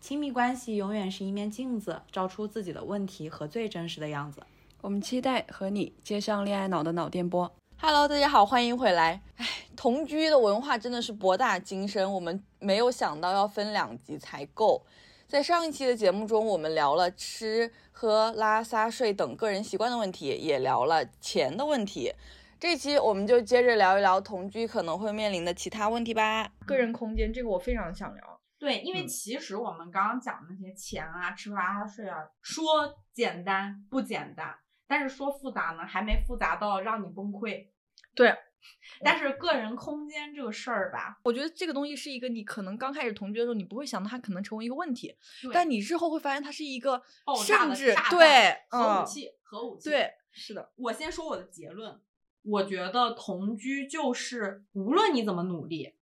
[0.00, 4.40] 亲密关系永远是一面镜子，照出自己的问题和最真实的样子。
[4.80, 7.52] 我们期待和你接上恋爱脑的脑电波。
[7.80, 9.20] Hello，大家好，欢迎回来。
[9.36, 14.86] 哎，同居的文化真的是博大精深，我们没有想到要分两集才够。
[15.26, 22.14] 在上一期的节目中，我们聊了吃喝拉撒睡等个人习惯的问题，也聊了钱的问题。
[22.60, 26.48] 这期我们就接着聊一聊同居可能会面临的其他问题吧。
[26.64, 28.37] 个人空间，这个我非常想聊。
[28.58, 37.68] 对，因为其实我们刚刚讲的那些钱啊、吃喝拉撒睡啊，说简单不简单，但是说复杂呢，还没复杂到让你崩溃。
[38.16, 38.34] 对，
[39.04, 45.16] 但是个人空间这个事儿吧，我觉得这个东西是一个你可能刚开始同居的时候，你不会想到它可能成为一个问题，
[45.52, 47.00] 但你日后会发现它是一个
[47.46, 49.90] 甚至对核武器，核武器。
[49.90, 50.72] 对，是的。
[50.74, 52.00] 我先说我的结论，
[52.42, 55.94] 我觉得同居就是无论你怎么努力，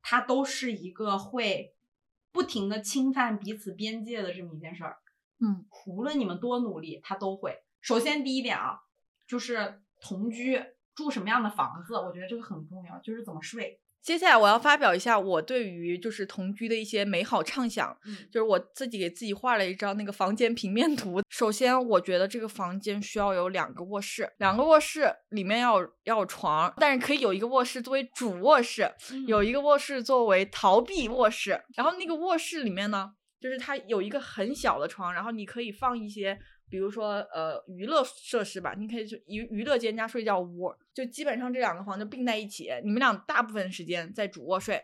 [0.00, 1.73] 它都是一个会。
[2.34, 4.98] 不停的侵犯彼此边界的这么一件事儿，
[5.38, 7.62] 嗯，无论你们多努力，他都会。
[7.80, 8.80] 首先第一点啊，
[9.28, 10.60] 就是同居
[10.96, 13.80] 住什么样的房子，我觉得这个很重要，就是怎么睡。
[14.04, 21.22] 接下来我要发表一下我对于就是同居的一些美好畅想，嗯，就是我自己给自己画了一张那个房间平面图。
[21.30, 28.92] 首先，我觉得这个房间需要有两个卧室，两个卧室里面要要有床，但是可以有一个卧室作为主卧室，
[29.26, 31.58] 有一个卧室作为逃避卧室。
[31.74, 36.38] 然后那个卧室里面呢，就是它有一个很小的床，然后你可以放一些。
[36.74, 42.68] 比如说，呃，娱乐设施吧，你可以就娱娱乐间加睡觉屋，就基本上这两个房就并在一起。
[42.82, 44.82] 你们俩大部分时间在主卧睡。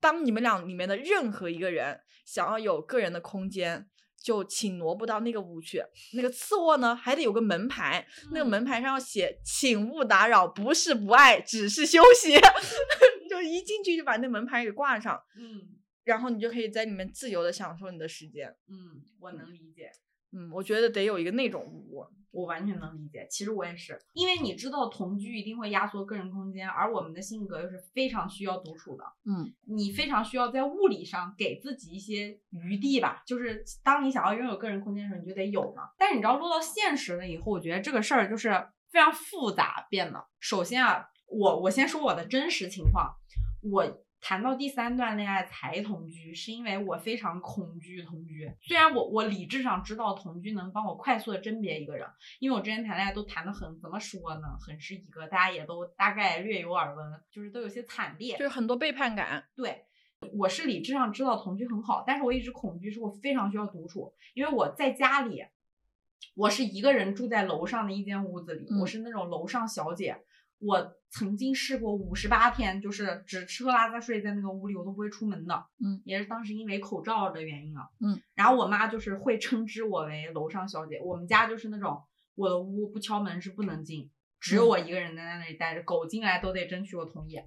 [0.00, 3.86] 当你们俩里面的任何一个人想要有个人的空间，
[4.18, 5.84] 就请挪步到那个屋去。
[6.14, 12.34] 那个次卧呢，还得有个门牌，那个门牌上要写“请勿打扰”，不是不爱，只是休息。
[13.28, 15.68] 就一进去就把那门牌给挂上，嗯，
[16.04, 18.56] 然后你就可以在里面自由的享受你的时间。
[18.70, 19.90] 嗯，我能理解。
[19.92, 20.05] 嗯，
[20.52, 23.26] 我觉得得有一个那种屋，我完全能理解。
[23.30, 29.04] 其实我也是，因为你知道同居一定会压缩个人空间，而我们的性格又是非常需要独处的。
[29.24, 35.90] 嗯，你非常需要在物理上给自己一些余地吧，就是当你想要拥有个人空间的时候，你就得有嘛。
[35.98, 38.50] 但是你知道落到现实了以后，我觉得这个事儿就是
[38.90, 40.26] 非常复杂变的。
[40.40, 43.14] 首先啊，我我先说我的真实情况，
[43.70, 44.02] 我。
[44.28, 48.52] 谈到第三段恋爱才同居，是因为我非常恐惧同居。
[48.60, 52.04] 虽然我我理智上知道同居能帮我快速的甄别一个人，
[52.40, 59.44] 因为我之前谈恋爱都谈的很怎么说呢，很是一个，大家也都大概略有耳闻，就是都有些惨烈，就是很多背叛感。
[59.54, 59.84] 对，
[60.36, 65.44] 我是理智上知道同居很好，但是我一直恐惧，是我非常需要独处，因为我在家里，
[66.34, 70.20] 我是一个人住在楼上的一间屋子里，我是那种楼上小姐。
[70.58, 75.66] 我曾经试过五十八天，就是只吃喝拉撒睡在那个屋里，我都不会出门的。
[75.84, 77.88] 嗯，也是当时因为口罩的原因啊。
[78.00, 81.00] 嗯，然后我妈就是会称之我为楼上小姐。
[81.00, 82.02] 我们家就是那种
[82.34, 87.38] 我的屋不敲门是不能进，只有我一个人在那里待着，狗进来都得争取我同意。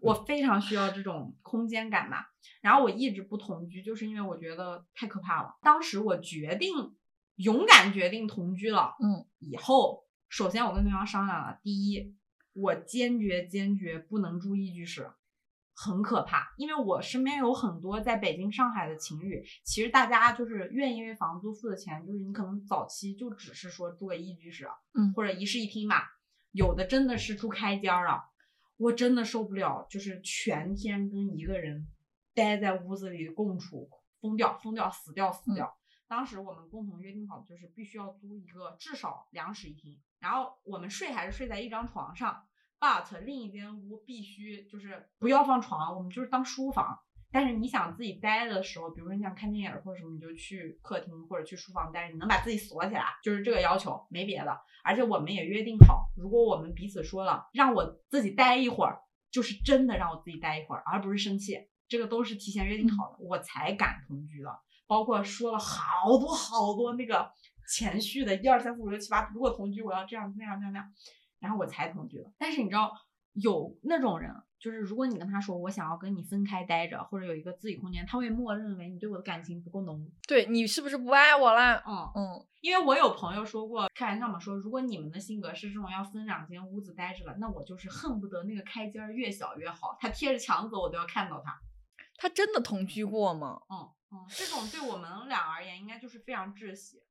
[0.00, 2.18] 我非常需要这种空间感嘛。
[2.62, 5.56] 然后我一直不同居，就是因为我觉得太可怕了。
[5.60, 6.70] 当时我决定
[7.36, 8.94] 勇敢决定同居了。
[9.02, 12.16] 嗯，以后首先我跟对方商量了，第一。
[12.56, 15.10] 我坚决坚决不能住一居室，
[15.74, 16.54] 很可怕。
[16.56, 25.96] 因为我身边有很多在北京、上海的情侣，其实大家就是愿意为房租付的钱，就是你可能早期就只是说住个一居室，嗯，或者一室一厅嘛。
[26.52, 28.22] 有的真的是住开间儿啊，
[28.78, 31.86] 我真的受不了，就是全天跟一个人
[32.34, 33.90] 待在屋子里共处，
[34.22, 35.76] 疯掉，疯掉，死掉，死掉。
[36.08, 40.00] 当时我们共同约定好就是必须要租一个至少两室一厅。
[40.18, 42.46] 然后我们睡还是睡在一张床上
[42.80, 46.98] ，but 另一间屋必须就是不要放床，我们就是当书房。
[47.32, 54.58] 但是你想自己待的时候，比如说你想看电影或者什么，你就去客厅或者去书房待着，你能把自己锁起来，就是这个要求，没别的。
[54.84, 59.00] 而且我们也约定好，如果我们彼此说了让我自己待一会儿，
[59.30, 64.48] 就是真的让我自己待一会儿，而不是生气，这个都是提前约定好的，我才敢同居的。
[64.86, 67.30] 包括说了好多好多那个
[67.74, 70.92] 前序的，一二三四五六七八，如果同居我要这样那样那样那样，
[71.40, 72.32] 然后我才同居的。
[72.38, 72.92] 但是你知道
[73.32, 74.32] 有那种人。
[74.58, 80.10] 就是如果你跟他说我想要跟你分开待着，或者有一个自己空间，他会默认为你对我的感情不够浓。
[80.26, 81.76] 对你是不是不爱我了？
[81.86, 91.54] 嗯嗯，因为我有朋友说过，开玩笑嘛，说如果你们的性格是这种要分两间屋子待着了，那我就是恨不得那个开间越小越好，他贴着墙走我都要看到他。
[92.16, 93.60] 他真的同居过吗？
[93.70, 97.02] 嗯嗯，这种对我们俩而言应该就是非常窒息。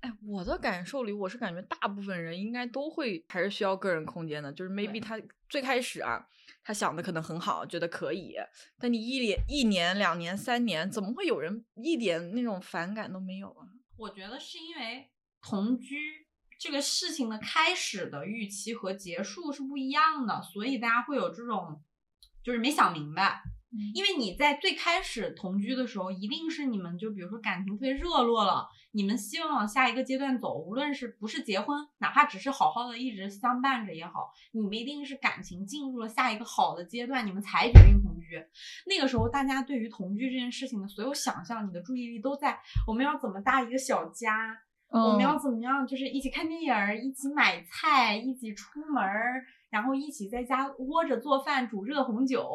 [0.00, 5.18] 哎，我的感受里，我是感觉大部分人应该都会还是需要个人空间的，就是 maybe 他
[5.48, 6.26] 最开始啊。
[6.62, 8.36] 他想的可能很好，觉得可以，
[8.78, 13.64] 但你一年、一年、两年、三年，怎么会有人一点那种反感都没有啊？
[13.96, 15.10] 我觉得是因为
[15.40, 16.26] 同居
[16.58, 21.82] 这个事情的开始的预期和结束是不一样的，所以大家会有这种
[22.44, 23.42] 就是没想明白。
[23.94, 38.44] 因为你在最开始同居的时候，一定是你们就比如说感情特别热络了，你们希望往下一个阶段走，无论是不是结婚，哪怕只是好好的一直相伴着也好，你们一定是感情进入了下一个好的阶段，你们才决定同居。
[38.86, 44.58] 那个时候，大家对于同居这件事情的所有想象，你的注意力都在我们要怎么搭一个小家，
[44.90, 49.02] 我们要怎么样，就是一起看电影，一起买菜，一起出门，
[49.70, 52.46] 然后一起在家窝着做饭，煮热红酒。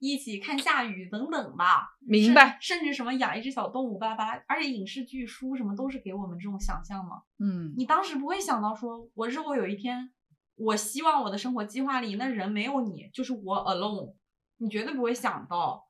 [0.00, 2.58] 一起看下雨等等吧，明白。
[2.60, 7.22] 甚至什么养一只小动物巴拉巴拉，而且影视剧、书什么都是给我们这种想象嘛。
[7.38, 10.10] 嗯，你当时不会想到说，我如果有一天，
[10.56, 14.14] 我希望我的生活计划里那人没有你，就是我 alone，
[14.58, 15.86] 你绝对不会想到。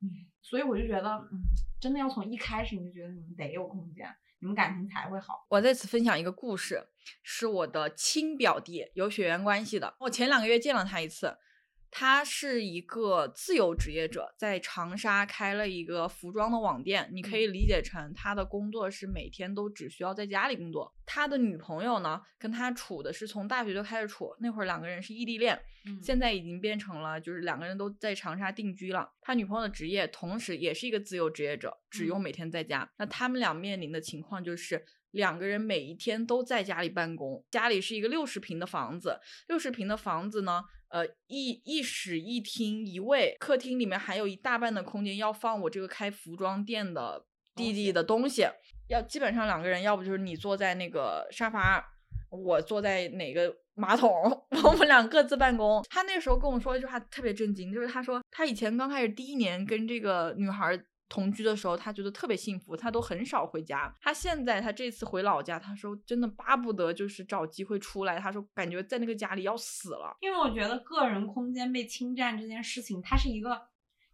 [0.00, 0.08] 嗯，
[0.40, 1.42] 所以我就觉得，嗯，
[1.78, 4.08] 真的要从一开始你就觉得你们得有空间，
[4.40, 5.46] 你们感情才会好。
[5.48, 6.88] 我在此分享一个故事，
[7.22, 9.94] 是我的亲表弟，有血缘关系的。
[10.00, 11.38] 我前两个月见了他一次。
[11.90, 17.10] 他是一个自由职业者，在长沙开了一个服装的网店。
[17.12, 20.94] 你可以理解成他的工作是每天都只需要在家里工作。
[21.04, 25.60] 他的女朋友呢，跟他处的是从大学就开始处，那会儿两个人是异地恋，
[26.00, 29.10] 现在已经变成了就是两个人都在长沙定居了。
[29.20, 32.88] 他女朋友的职业同时也是一个自由职业者，只用每天在家。
[32.98, 37.44] 那他们俩面临的情况就是两个人每一天都在家里办公。
[37.50, 39.18] 家里是一个六十平的房子，
[39.48, 40.62] 六十平的房子呢。
[40.88, 47.24] 呃，一一室一厅一卫，客厅里面还有一大半的空间要放我这个开服装店的
[47.54, 48.44] 弟弟的东西。
[48.88, 51.80] 要基本上两个人，要不就是你坐在那个沙发，
[52.28, 54.10] 我坐在哪个马桶，
[54.64, 55.80] 我们俩各自办公。
[55.88, 60.76] 他那时候跟我说一句话特别震惊，就是他说他以前刚开始第一年跟这个女孩。
[61.10, 63.94] 同居的时候，他觉得特别幸福，他都很少回家。
[64.00, 68.18] 他现在他这次回老家，他说真的巴不得就是找机会出来。
[68.18, 73.60] 他说感觉在那个家里要死了，因为我觉得个人空间被侵占这件事情，它是一个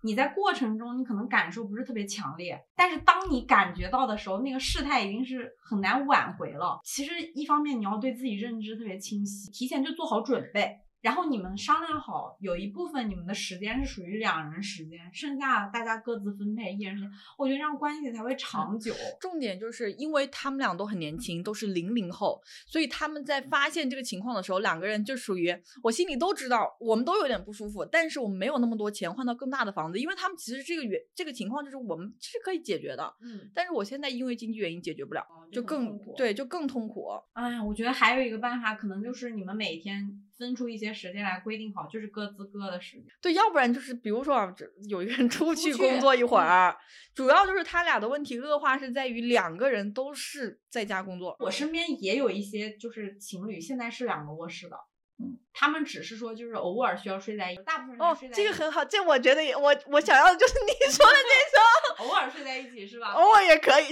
[0.03, 6.81] 你在过程中你可能感受不是特别强烈，但是当你感觉到的时候，那个事态已经是很难挽回了。
[6.83, 10.79] 其实一方面你要对自己认知特别清晰，提前就做好准备。
[11.01, 17.11] 然后你们商量好，有一部分你们的时间是属于两人时间，剩下大家各自分配一人时间。
[17.39, 18.93] 我觉得这样关系才会长久。
[19.21, 33.15] 重点就是因为他们俩都很年轻，都是零零后，所以他们在发现这个情况的时候，两个人就属于我心里都知道，我们都有点不舒服，但是我们没有那么多钱换到更大的房子，因为他们其实这个原这个情况就是我们是可以解决的。
[33.23, 37.07] 嗯，但是我现在因为经济原因解决不了，就更对，就更痛苦。
[37.35, 40.23] 哎呀，我觉得还有一个办法，可能就是你们每天。
[40.39, 43.07] 分出一些时间来规定好，就是各自各的时间。
[43.21, 44.55] 对，要不然就是比如说啊，
[44.89, 46.77] 有一个人出去工作一会儿，
[47.15, 51.37] 主要就是他俩的问题恶化是在于两个人都是在家工作。
[51.41, 54.77] 我身边也有一些就是情侣，现在是两个卧室的，
[55.19, 58.35] 嗯，他们只是说就是偶尔需要睡在一起，大部分人睡在一起。
[58.35, 63.13] 哦，这个很好，这我觉得也我我想要的就是你说的这种， 偶尔睡在一起是吧？
[63.13, 63.87] 偶尔也可以，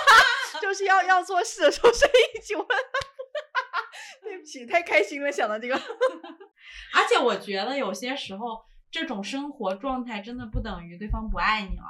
[0.62, 2.54] 就是要要做事的时候睡一起。
[2.54, 2.66] 我。
[4.32, 5.74] 对不起，太开心了，想到这个。
[6.96, 11.84] 而且我觉得有些时候，这种生活状态真的不等于对方不爱你了。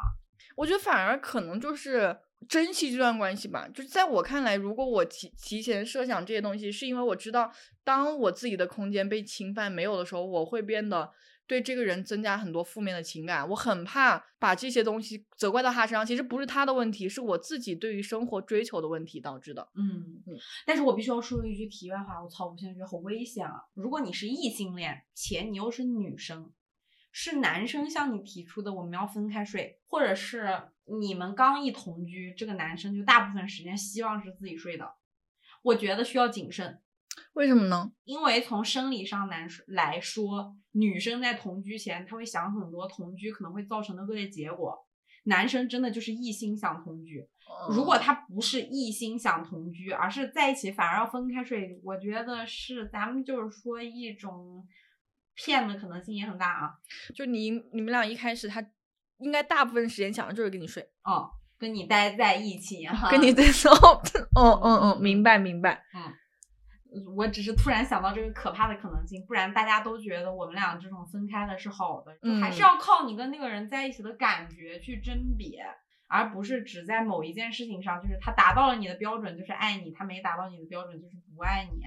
[0.57, 2.19] 我觉得反而可能就是
[2.49, 3.69] 珍惜这段关系吧。
[3.73, 7.53] 就是在我看来，如果我提提前设想这些东西，是因为我知道，
[7.85, 11.13] 当我自己的空间被侵犯没有的时候，我会变得。
[11.53, 16.07] 对这个人增加很多负面的情感，我很怕把这些东西责怪到他身上。
[16.07, 19.69] 其实不是他的问题，是我自己对于生活追求的问题导致的。
[19.75, 20.33] 嗯嗯。
[20.65, 23.65] 但是我必须要说一句题外话，我操，我现在觉得好危险啊！
[23.75, 26.51] 如果你是异性恋，且你又是女生，
[27.11, 34.95] 是男生向你提出的我们要分开睡，或者是你们刚一同居，这个男生就大部分时间希望是自己睡的，
[35.61, 36.81] 我觉得需要谨慎。
[37.35, 37.93] 为什么呢？
[38.05, 44.87] 因为从生理上男来说，女生在同居前，她会想很多同居可能会造成的恶劣结果。
[45.25, 47.25] 男生真的就是一心想同居，
[47.71, 54.67] 如果他不是一心想同居，而是在一起反而要分开睡，我觉得是咱们就是说一种
[55.37, 56.75] 骗的可能性也很大啊。
[57.15, 58.61] 就你你们俩一开始，他
[59.19, 64.03] 应该大部分时间想的就是跟你睡，哦，跟你待在一起，跟你在 哦，
[64.35, 66.13] 嗯嗯嗯，明白明白，嗯。
[67.15, 75.65] 我只是突然想到这个可怕的可能性，不然大家都觉得我们俩这种分开的是好的，就还是要靠你跟那个人在一起的感觉去甄别，
[76.09, 81.81] 而不是只在某一件事情上，就是他达到了你的标准就是爱你，他没达到你的标准就是不爱你。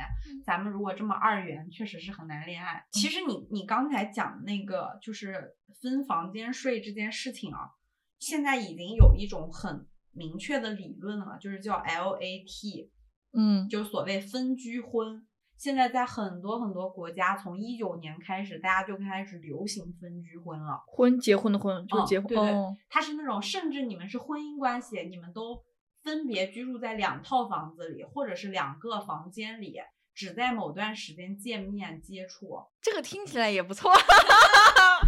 [0.43, 2.83] 咱们如果这么二元，确实是很难恋爱。
[2.91, 7.69] 其实你你刚才讲那个就是分房间睡这件事情啊，
[8.17, 12.89] 现在已经有一种很明确的理论了，就是叫 LAT。
[13.35, 15.27] 嗯，就所谓分居婚，
[15.57, 20.83] 现在在很多很多国家，从一九年开始，大家就开始流行分居婚了。
[20.87, 22.27] 婚结婚的婚，就结婚。
[22.27, 22.53] 对对，
[22.89, 25.63] 它是那种，甚至你们是婚姻关系，你们都
[26.03, 29.75] 分别居住在两套房子里，或者是两个房间里，
[30.13, 32.61] 只在某段时间见面接触。
[32.81, 33.91] 这个听起来也不错。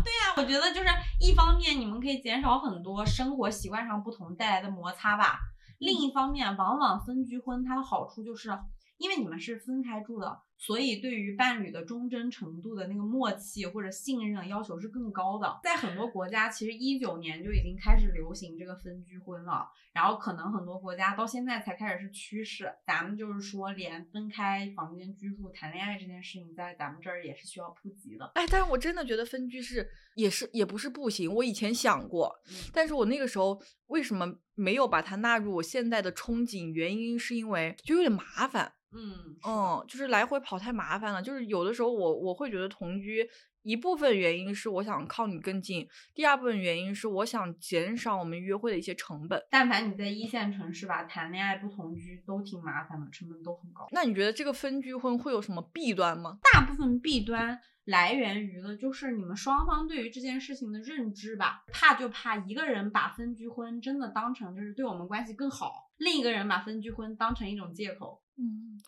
[0.03, 0.87] 对呀，我觉得就是
[1.19, 5.39] 一方面，你们可以减少很多生活习惯上不同带来的摩擦吧。
[5.77, 8.57] 另一方面，往往分居婚它的好处就是，
[8.97, 15.59] 因为你们是分开住的，所以对于伴侣的忠贞程度的那个默契或者信任要求是更高的。
[15.63, 22.73] 在很多国家，其实一九年就已经开始流行这个分居婚了，然后可能很多国家到现在才开始是趋势。
[22.85, 28.31] 咱们就是说，连分开房间居住谈恋爱这件事情，在咱们这儿也是需要普及的。
[28.33, 31.33] 哎，但是我真的觉得分居是也是也不是不行。
[31.33, 32.33] 我以前想过，
[32.73, 34.35] 但是我那个时候为什么？
[34.59, 41.21] 没有把它纳入我现在的憧憬，原因是因为就有点麻烦，嗯嗯，就是来回跑太麻烦了。
[41.21, 43.27] 就是有的时候我我会觉得同居
[43.63, 49.43] 一部分原因是我想靠你更近，第二部分原因是我想减少我们约会的一些成本。
[49.51, 53.85] 但凡你在一线城市吧，谈恋爱不同居都挺麻烦的，成本都很高。
[53.91, 56.37] 那你觉得这个分居婚会有什么弊端吗？
[56.53, 57.59] 大部分弊端。
[57.87, 68.21] 来源于的就是你们双方对于这件事情的认知吧，怕就怕一个人把分居婚真的当成就是对我们关系更好，另一个人把分居婚当成一种借口。
[68.39, 68.79] 嗯，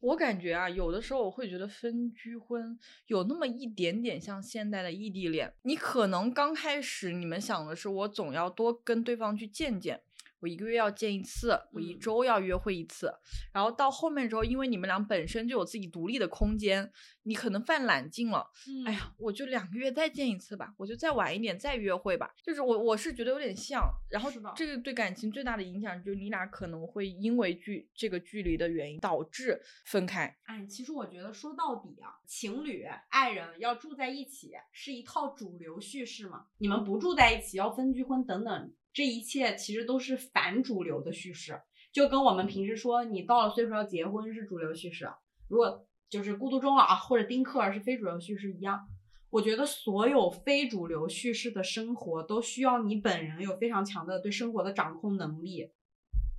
[0.00, 10.02] 我感觉啊，有的时候我会觉得分居婚有那么一点点像现代的异地恋，你可能刚开始你们想的是我总要多跟对方去见见。
[10.40, 13.12] 我一个月要见一次，我一周要约会一次，
[13.52, 16.90] 然后到后面之后，因为你们俩本身就有自己独立的空间，
[17.22, 18.46] 你可能犯懒劲了。
[18.84, 22.30] 哎呀，我就两个月再见一次吧，我就再晚一点再约会吧。
[22.44, 30.36] 就是我我是觉得有点像，然后这个对感情最大的影响就是你俩可能会因为距这个距离的原因导致分开。
[30.44, 38.72] 哎，其实我觉得说到底啊，情侣爱人要住在一起是一套主流叙事嘛，你们不住在一起要分居婚等等。
[38.96, 41.60] 这一切其实都是反主流的叙事，
[41.92, 45.06] 就跟我们平时说你到了岁数要结婚是主流叙事，
[45.48, 48.88] 如果就是孤独终老啊或者丁克儿是非主流叙事一样。
[49.28, 55.70] 我觉得所有非主流叙事的生活都需要你本人有非常强的对生活的掌控能力。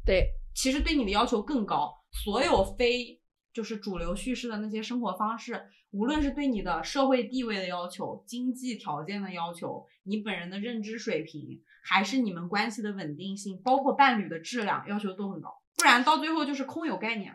[0.03, 1.93] 对，其实对你的要求更高。
[2.11, 3.16] 所有非
[3.57, 5.59] 就是主流叙事的那些生活方式，
[5.89, 11.63] 无论是对你的社会地位的要求、经济条件的要求、你本人的认知水平。
[11.89, 17.31] 还是你们关系的稳定性，包括伴侣的质量要求都很高，不然到最后就是空有概念。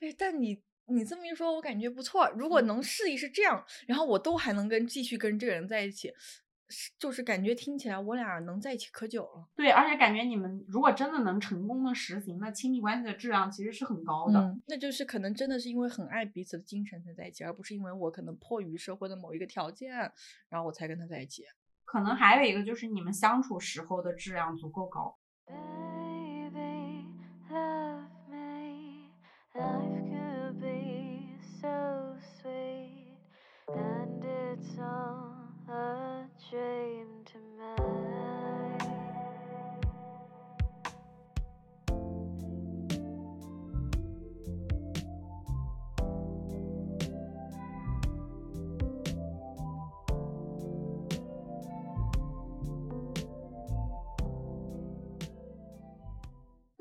[0.00, 2.30] 哎，但你你这么一说，我感觉不错。
[2.36, 6.12] 如果能试一试这样，然后我都还能跟继续跟这个人在一起，
[6.98, 9.48] 就是感觉听起来我俩能在一起可久了。
[9.54, 14.40] 对，而且感觉你们如果真的能成功的实行，那亲密关系的质量其实是很高的。
[14.40, 19.92] 嗯，那就是可能真的是因为很爱彼此的精神才在一起，而不是因为我可能迫于社会的某一个条件，
[20.48, 21.44] 然后我才跟他在一起。
[21.84, 25.16] 可能还有一个就是你们相处时候的质量足够高。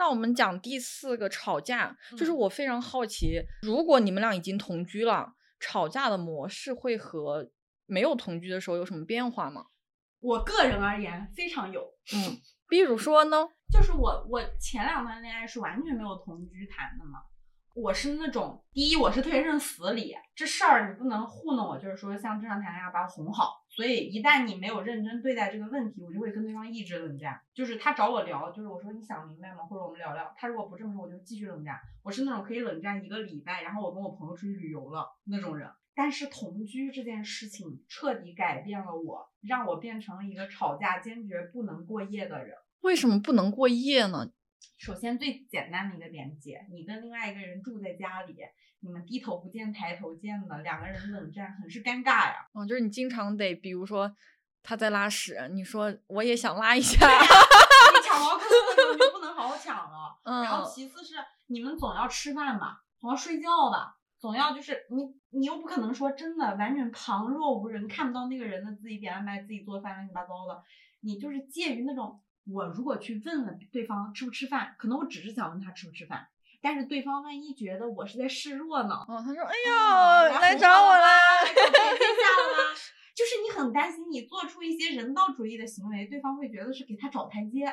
[0.06, 7.50] 那我们讲第四个吵架，就是我非常好奇，如果你们俩已经同居了，吵架的模式会和
[7.88, 9.66] 没有同居的时候有什么变化吗？
[10.20, 11.82] 我个人而言非常有。
[12.14, 12.38] 嗯，
[12.70, 13.48] 比如说呢？
[13.74, 17.24] 就是我我前两段恋爱是完全没有同居谈的嘛。
[17.76, 23.66] 我是那种，第一，我是特别认死理，这事儿你不能糊弄我，就是说像正常谈恋爱把我哄好。
[23.68, 27.38] 所以一旦你没有认真对待这个问题，我就会跟对方一直冷战。
[27.54, 29.58] 就是他找我聊，就是我说你想明白吗？
[29.70, 30.34] 或者我们聊聊。
[30.38, 31.76] 他如果不这么说，我就继续冷战。
[32.02, 35.70] 我是那种可以冷战一个礼拜，然后我跟我朋友出去旅游了那种人。
[35.94, 42.56] 但是同居这件事情彻底改变了我，让我变成了一个吵架坚决不能过夜的人。
[42.80, 44.30] 为什么不能过夜呢？
[44.78, 48.36] 首先最简单的一个连接，你跟另外一个人住在家里，
[48.82, 52.48] 你们低头不见抬头见的，两个人冷战很是尴尬呀。
[52.54, 54.16] 嗯，就是你经常得，比如说
[54.62, 60.20] 他在拉屎，你说我也想拉一下，你抢 茅坑的时候就不能好好抢了。
[60.24, 61.16] 嗯，然后其次是
[61.48, 70.64] 你们总要吃饭吧，总要睡觉吧，总要就是你你又不可能说真的完全旁若无人，看不到那个人的自己点外卖、自己做饭乱七八糟的，
[71.02, 72.22] 你就是介于那种。
[72.52, 76.28] 我如果去问了对方吃不吃饭，可能我只是想问他吃不吃饭，
[76.62, 78.96] 但是对方万一觉得我是在示弱呢？
[79.08, 82.76] 哦，他说：“哎呦，来找我啦，来找台阶下了吗？”
[83.16, 87.66] 就是你很担心你做出一些人道主义的行为，对方会觉得是给他找台阶。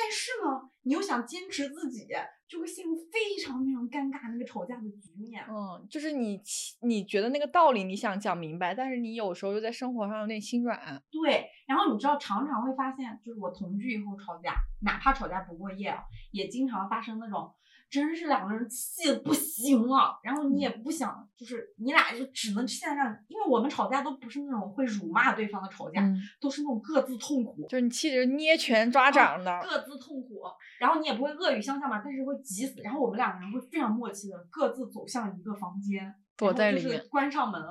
[0.00, 2.06] 但是呢，你又想坚持自己，
[2.48, 5.44] 就会陷入非常非常尴尬那个吵架的局面。
[5.48, 6.40] 嗯，就是你
[6.82, 11.02] 你觉得那个道理你想讲明白，但是你有时候又在生活上有点心软。
[11.10, 15.98] 对，然后你知道常常会发现，就是我同居以后吵架，哪怕吵架不过夜，
[16.30, 17.52] 也经常发生那种。
[17.90, 26.02] 真是两个人气的不行了，然后你也不想，就是你俩就只能现在让，因为我们吵架都不是那种会辱骂对方的吵架，
[26.40, 30.42] 都是那种各自痛苦，就是你气着捏拳抓掌的，各自痛苦，
[30.78, 37.62] 然后你也不会恶语相向嘛，但是会急死，然后我们两个人会非常默契的各自走向一个房间，躲在里面，关上门，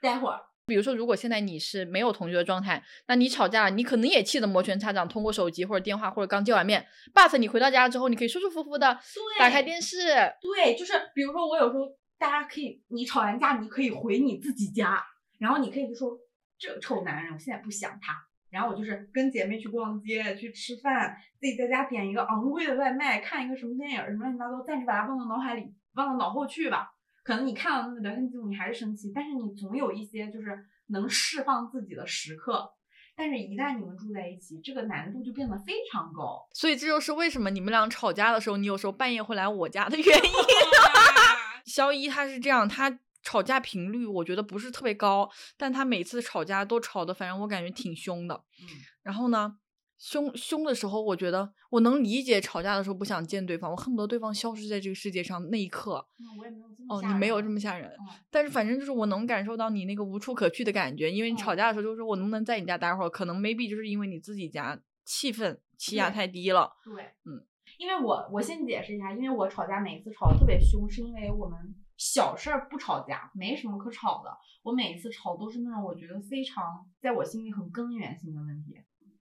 [0.00, 0.40] 待会儿。
[0.70, 6.86] 比如说，如果现在你是没有同居的状态，那你吵架了，你可能也气得摩拳擦掌，通过手机或者电话或者刚见完面。
[7.12, 8.96] but 你回到家之后，你可以舒舒服服的
[9.36, 9.98] 打开电视。
[10.40, 11.80] 对，就是比如说我有时候
[12.16, 15.02] 大家可以，你吵完架，你可以回你自己家，
[15.40, 16.16] 然后你可以就说
[16.56, 18.14] 这个臭男人，我现在不想他。
[18.50, 26.90] 然后我就是跟姐妹去逛街、去吃饭，自己在家点一个昂贵的外卖，看一个什么电影什么乱七八糟，暂时把它忘到脑海里，忘到脑后去吧。
[27.22, 32.70] 可能你看到那个聊天记录，你还是生气，但是你总有一些就是能释放自己的时刻。
[33.16, 36.48] 但是，一旦你们住在一起，这个难度就变得非常高。
[36.54, 40.30] 所以，这就是为什么你们俩吵架的时候，你有时候半夜会来我家的原因。
[41.66, 48.42] 肖一他是这样，他吵架频率我觉得不是特别高，但他每次吵架都吵的，反正我感觉挺凶的。
[48.62, 48.66] 嗯，
[49.02, 49.56] 然后呢？
[50.00, 56.04] 凶凶的时候，我觉得我能理解吵架的时候不想见对方，我恨不得对方消失在这个世界上那一刻。
[56.38, 57.92] 我也没有这么哦，你没有这么吓人，
[58.30, 66.72] 但是反正就是我能感受到你那个无处可去的感觉，因为你吵架的时候就是说我能不能在你家待会儿，可能 maybe 就是因为你自己家气氛气压太低了。
[66.82, 67.44] 对，嗯，
[67.78, 71.58] 因为我我先解释一下，因为我吵架每次吵的特别凶，是因为我们
[71.98, 74.30] 小事儿不吵架，没什么可吵的。
[74.62, 78.74] 我每一次吵都是那种我觉得非常在我心里很根源性的问题。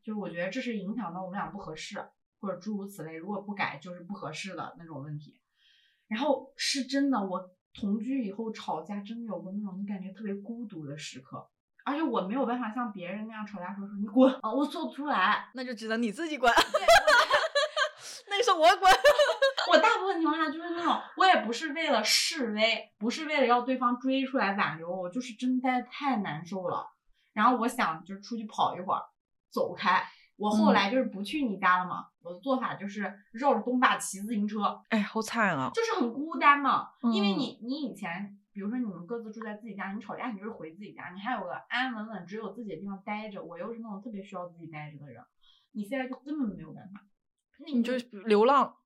[0.09, 2.03] 就是我觉得这是影响到我们俩不合适，
[2.41, 5.39] 或者诸如此类，如果不改就是不合适的那种问题。
[6.07, 11.47] 然后是真的，我同居以后吵架真的有过那种你感觉特别孤独的时刻，
[11.85, 16.51] 而且我没有办法像别人那样吵架说说你滚啊，我做不出来，那就只能你自己滚。
[16.51, 16.81] 对，
[18.31, 18.91] 那时候我滚。
[19.71, 26.87] 我大部分情况下就是那种，我也不是为了示威，不是为了要对方追出来挽留我，就是真待太难受了。
[27.31, 29.03] 然后我想就出去跑一会儿。
[29.49, 30.03] 走开！
[30.35, 32.07] 我后来就是不去你家了嘛。
[32.21, 34.81] 我的做法就是绕着东坝骑自行车。
[34.89, 35.69] 哎，好惨啊！
[35.73, 36.89] 就是很孤单嘛。
[37.11, 43.43] 因为你，你以前，比如说你们各自住在自己家，你吵架你就是回自己家，你还有个安安稳稳只有自己的地方待着。
[43.43, 45.21] 我又是那种特别需要自己待着的人，
[45.73, 47.01] 你现在就根本没有办法。
[47.65, 47.93] 你就
[48.25, 48.77] 流浪，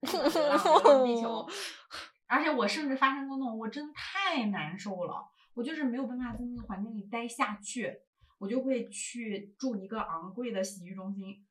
[0.00, 1.46] 流浪地球。
[2.26, 8.00] 而且我甚至发生过那种，我真的太难受了，我就是没有办法在那个环境里待下去。
[8.38, 11.44] 我就会去住一个昂贵的洗浴中心，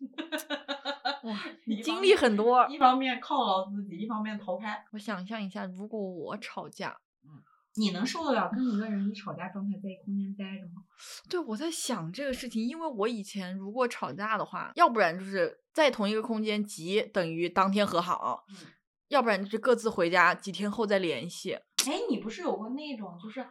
[1.24, 4.82] 哇，你经历很多，一方面犒劳自己，一方面逃开。
[4.92, 7.42] 我想象一下，如果我吵架，嗯，
[7.76, 10.82] 你能受得了跟一个人以吵架状态在一空间待着吗？
[11.28, 18.66] 对，我在想这个事情，因为我以前如果吵架的话，要不然就是在同一个空间即等于当天和好，嗯，
[19.08, 21.52] 要不然就是各自回家，几天后再联系。
[21.86, 23.46] 哎，你不是有过那种就是？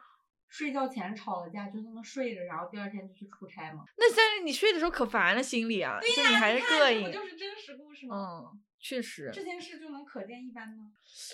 [0.49, 3.83] 睡觉前吵了架，就那么睡着，然后第二天就去出差嘛？
[3.97, 7.03] 那但是你睡的时候可烦了，心里啊，对呀，你还是膈应。
[7.03, 8.15] 不就是真实故事吗？
[8.15, 9.29] 嗯，确实。
[9.33, 10.91] 这件事就能可见一斑呢。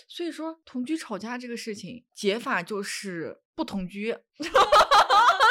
[0.08, 4.16] 所以说，同居吵架这个事情，解法就是不同居。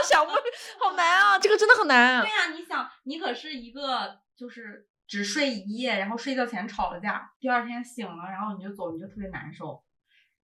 [0.10, 0.32] 想不，
[0.80, 2.30] 好难啊，这个真的很难对。
[2.30, 9.82] 呀、你想，你可是一个就是只睡一夜，然后睡觉前吵了架，第二天醒了，然后你就走，你就特别难受。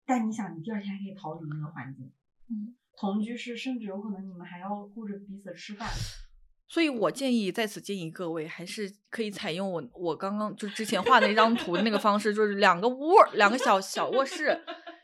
[0.06, 2.12] 但你想，你第二天可以逃离那个环境，
[2.49, 5.89] 嗯，同居是甚至有可能你们还要顾着彼此吃饭。
[6.67, 14.60] 所以我建议在此建议各位，还是可以采用我我刚刚就之前画的那张图的那个方式，就是两个屋，两个小小卧室，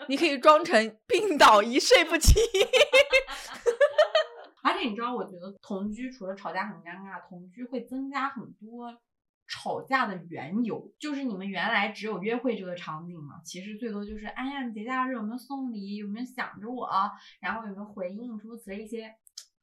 [0.08, 2.40] 你可以装成病倒一睡不起。
[4.64, 8.92] 而且你知道，我觉得同居除了吵架很尴尬，同居会增加很多
[9.50, 10.94] 吵架的缘由。
[11.00, 16.88] 就是你们原来只有约会这个场景嘛，其实最多就是，哎呀，你节假日有没有送礼，有没有想着我，
[17.42, 19.14] 然后有没有回应，诸如此类一些。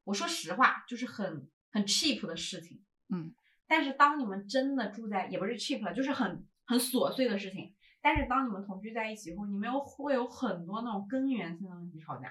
[0.05, 2.83] 我说实话，就是很很 cheap 的事情。
[3.15, 3.33] 嗯。
[3.69, 7.75] 但是当你们真的住在，也不是 cheap 了，就是很很琐碎的事情。
[8.01, 12.29] 但是当你们同居在一起后，你们又会有很多那种根源性的问题吵架。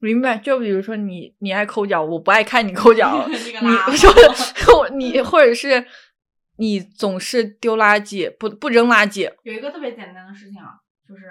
[0.00, 0.36] 明白？
[0.36, 4.12] 就比如说你你爱抠脚，我不爱看你抠脚， 你拉说
[4.76, 5.86] 我你或者是
[6.56, 9.32] 你总是丢垃圾，不不扔垃圾。
[9.42, 11.30] 有一个特别简单的事情啊，就是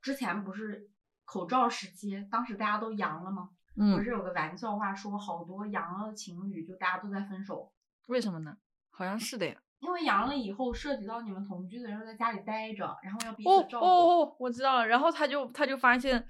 [0.00, 0.88] 之前不是
[1.24, 3.50] 口罩时期，当时大家都阳了吗？
[3.74, 7.70] 不嗯，是有个玩笑话说，好多阳了的情侣就大家都在分手，
[8.06, 8.56] 为什么呢？
[8.90, 9.54] 好像是的呀。
[9.80, 13.84] 因为阳了以后涉及到你们同居的人在家里待着，然后要彼哦此照顾。
[13.84, 14.86] 哦哦，我知道了。
[14.86, 16.26] 然后他就他就发现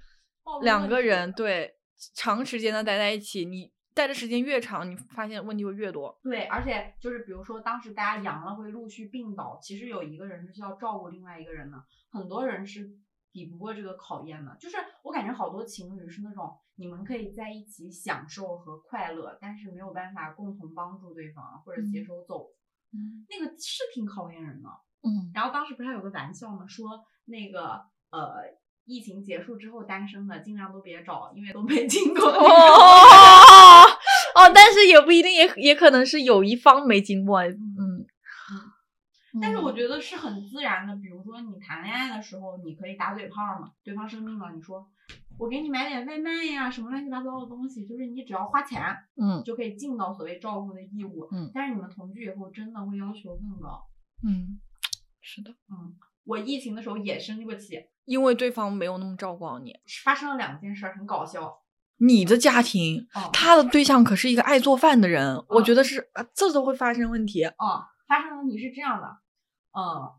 [0.61, 1.73] 两个人对
[2.13, 6.17] 长时间的待在一起，你待的时间越长，你发现问题会越多。
[6.23, 12.89] 对，而且就是比如说，当时大家阳了会陆续病倒，其实有一个人是需要照顾另外一个人的，很多人是
[13.33, 14.55] 抵不过这个考验的。
[14.59, 22.47] 就是我感觉好多情侣是那种你们可以在一起享受和快乐，但是没有办法共同帮助对方或者携嗯手走，
[22.93, 24.69] 嗯那个是挺考验人的。
[25.03, 26.65] 嗯然后当时不是还有个玩笑吗？
[26.67, 28.41] 说那个呃，
[28.85, 32.39] 疫情结束之后单身的尽量都别找，因为都没 经过那个。
[32.39, 33.46] 哦
[34.37, 37.41] 哦，但是也不一定，也也可能是有一方没经过。
[37.43, 38.05] 嗯
[39.39, 44.87] 但是我觉得是很自然的，比如说你谈恋爱的时候，你可以打嘴炮嘛，对方生病了，你说
[45.37, 48.81] 我给你买点外卖呀，什么乱七八糟的东西，就是你只要花钱
[49.21, 51.27] 嗯就可以尽到所谓照顾的义务。
[51.31, 53.83] 嗯但是你们同居以后，真的会要求更高。
[54.27, 54.59] 嗯，
[55.21, 59.75] 是的，嗯，我疫情的时候也生过气，因为对方没有那么照顾好你。
[60.03, 61.55] 发生了两件事儿，很搞笑。
[61.97, 67.43] 你的家庭，哦他的对象可是一个爱做饭的人，我嗯觉得是啊，这都会发生问题。
[67.43, 67.55] 嗯，
[68.07, 69.19] 发生的问题是这样的，
[69.71, 70.13] 嗯，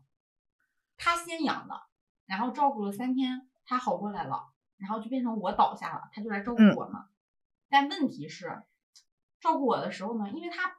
[0.97, 1.75] 他先养的，
[2.25, 7.05] 然后照顾了三天，他好过来了，然后就变成我倒下了，他就来照顾嗯我嘛。
[7.69, 8.61] 但问题是，
[9.39, 10.77] 照顾我的时候呢，因为他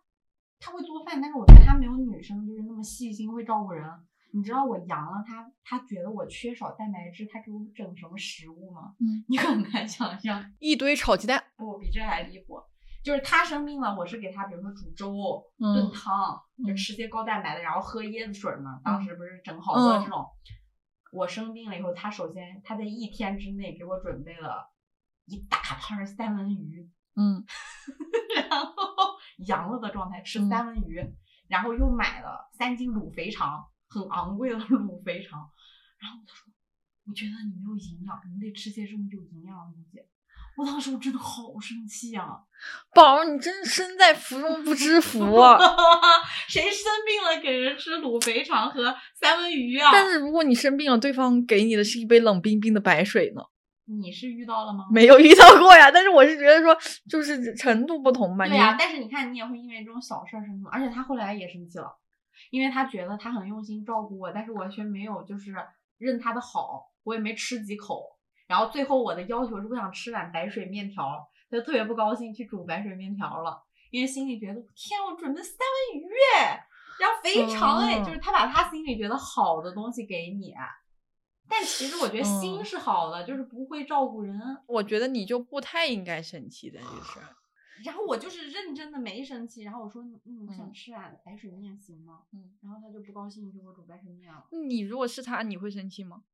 [0.59, 3.89] 他会做饭，但是我觉得他没有女生就是那么细心会照顾人。
[4.33, 8.95] 你知道我阳了他，他觉得我缺少蛋白质，他给我整什么食物吗？
[9.01, 10.45] 嗯，你很难想象。
[10.59, 12.61] 一堆炒鸡蛋，不，比这还离谱。
[13.03, 18.79] 就是他生病了，我是给他，比如说煮粥、嗯炖汤，就嗯吃些高蛋白的，然后喝椰子水嘛。
[18.85, 20.27] 当时不是整好嗯多这种。
[21.13, 24.71] 我生病了以后，他首先他在一天之内给我准备了
[25.25, 27.43] 一大盘三文鱼，嗯
[28.37, 28.75] 然后
[29.47, 31.03] 阳了的状态吃嗯三文鱼，
[31.49, 35.51] 然后又买了三斤卤肥肠，很昂贵的卤肥肠。
[35.99, 36.49] 然后他说
[37.07, 40.01] ：“我觉得你没有营养，你得吃些这么有营养的东西。”
[40.57, 42.37] 我当时我真的好生气啊！
[42.95, 45.19] 宝儿，你真是身在福中不知福。
[46.49, 49.91] 谁生病了给人吃卤肥肠和三文鱼啊？
[49.93, 53.43] 但是如果你生病了，对方给你的是一杯冷冰冰的白水呢？
[53.87, 54.85] 你是遇到了吗？
[54.93, 56.77] 没有遇到过呀，但是我是觉得说，
[57.09, 58.45] 就是程度不同吧。
[58.45, 61.97] 你对呀、但是你看，你也会因为这种小事儿生气，而且他后来也生气了，
[62.51, 65.55] 因为他觉得他很用心照顾我，但是我却没有就是
[65.99, 68.05] 认他的好，我也没吃几口。
[68.47, 75.59] 然后最后我的要求是我想吃碗白水面条，他就特别不高兴去煮白水面条了，因为心里觉得天，我准备三
[75.95, 76.67] 文鱼哎，
[76.99, 80.53] 然后肥肠哎，嗯就是他把他心里觉得好的东西给你。
[81.49, 84.41] 但其实我觉得心嗯是好的，就是不会照顾人。
[84.67, 87.21] 我觉得你就不太应该生气的，就是。
[87.85, 92.25] 然后我就是认真的没生气，然后我说嗯，我想嗯吃碗白水面行吗？
[92.33, 94.47] 嗯，然后他就不高兴，就给我煮白水面了。
[94.51, 96.25] 你如果是他，你会生气吗？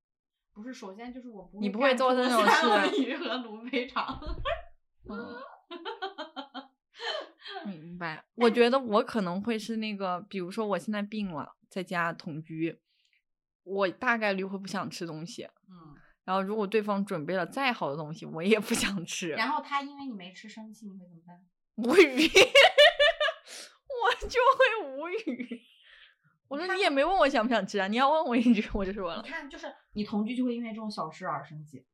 [0.52, 4.18] 不是，首先就是我不你不会做这种事文鱼和卤肥肠。
[5.09, 5.37] 嗯，
[7.70, 8.24] 明白。
[8.35, 12.80] 我觉得我可能会是那个，比如说我现在病了，在家同居，
[13.62, 15.48] 我大概率会不想吃东西。
[15.68, 15.94] 嗯，
[16.26, 19.30] 然后如果对方准备了再好的东西，我也不想吃。
[19.30, 21.40] 然后他因为你没吃生气，你会怎么办？
[21.76, 22.28] 无语，
[23.88, 25.62] 我就会无语。
[26.48, 29.28] 我说你也没问我想不想吃啊，你要问我一句我就说了你。
[29.28, 31.86] 看，就是你同居就会因为这种小事而生气，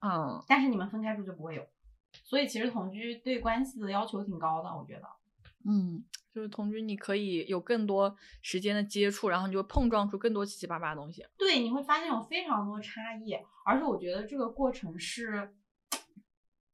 [0.00, 1.66] 嗯，但是你们分开住就不会有。
[2.22, 5.08] 所以其实同居对关系的要求挺高的，我觉得。
[5.66, 11.26] 嗯，就是同居，你可以有更多时间的接触，然后你就会碰撞出更多七七八八的东西。
[11.38, 15.54] 对，你会发现有非常多差异，而且我觉得这个过程是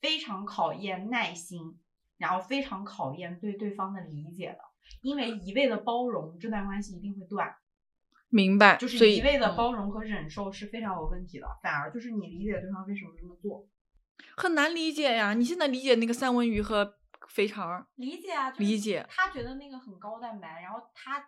[0.00, 1.78] 非常考验耐心，
[2.18, 4.58] 然后非常考验对对方的理解的。
[5.02, 7.54] 因为一味的包容，这段关系一定会断。
[8.28, 13.68] 明白，就是一味的嗯包容和忍受是非常有问题的，反而就是你理解对方为什么这么做。
[14.36, 15.34] 很难理解呀。
[15.34, 16.96] 你现在理解那个三文鱼和
[17.30, 21.24] 肥肠儿，理解啊，就是理解他觉得那个很高蛋白，然后他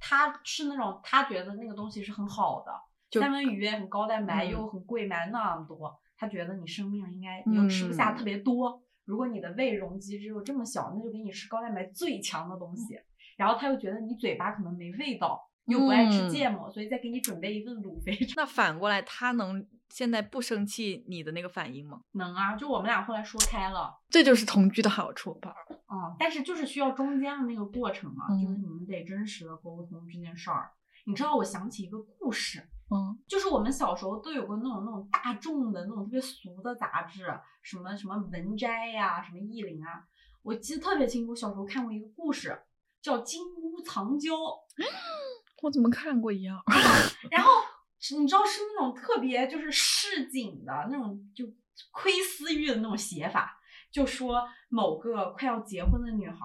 [0.00, 8.82] 他吃那种他觉得那个东西是很好的，三文鱼很高蛋白、嗯又很贵，买那么多，他觉得你生命应该你又吃不下嗯特别多。
[9.04, 12.98] 如果你的胃容积只有这么小，那就给你吃高蛋白最强的东西。
[13.38, 18.34] 然后他又觉得你嘴巴可能没味道，又不爱吃嗯芥末，所以再给你准备一份卤肥 肠。
[18.36, 22.00] 那反过来，他能现在不生气你的那个反应吗？
[22.12, 25.54] 能啊，就我们俩后来说开了，这就是同居的好处吧。
[25.70, 30.70] 嗯，但是就是需要中间的那个过程嘛，就是嗯你们得真实的沟通这件事儿。
[31.06, 32.58] 你知道，我想起一个故事，
[32.90, 37.26] 嗯就是我们小时候都有过那种那种大众的那种特别俗的杂志，
[37.62, 40.04] 什么什么文摘呀、什么意林啊，
[40.42, 41.34] 我记得特别清楚。
[41.34, 42.60] 小时候看过一个故事，
[43.00, 44.32] 叫《金屋藏娇》，
[45.62, 46.60] 我怎么看过一样？
[47.30, 47.75] 然后是
[48.14, 51.46] 你知道是那种特别就是市井的那种就
[51.90, 53.58] 窥私欲的那种写法，
[53.90, 56.38] 就说某个快要结婚的女孩，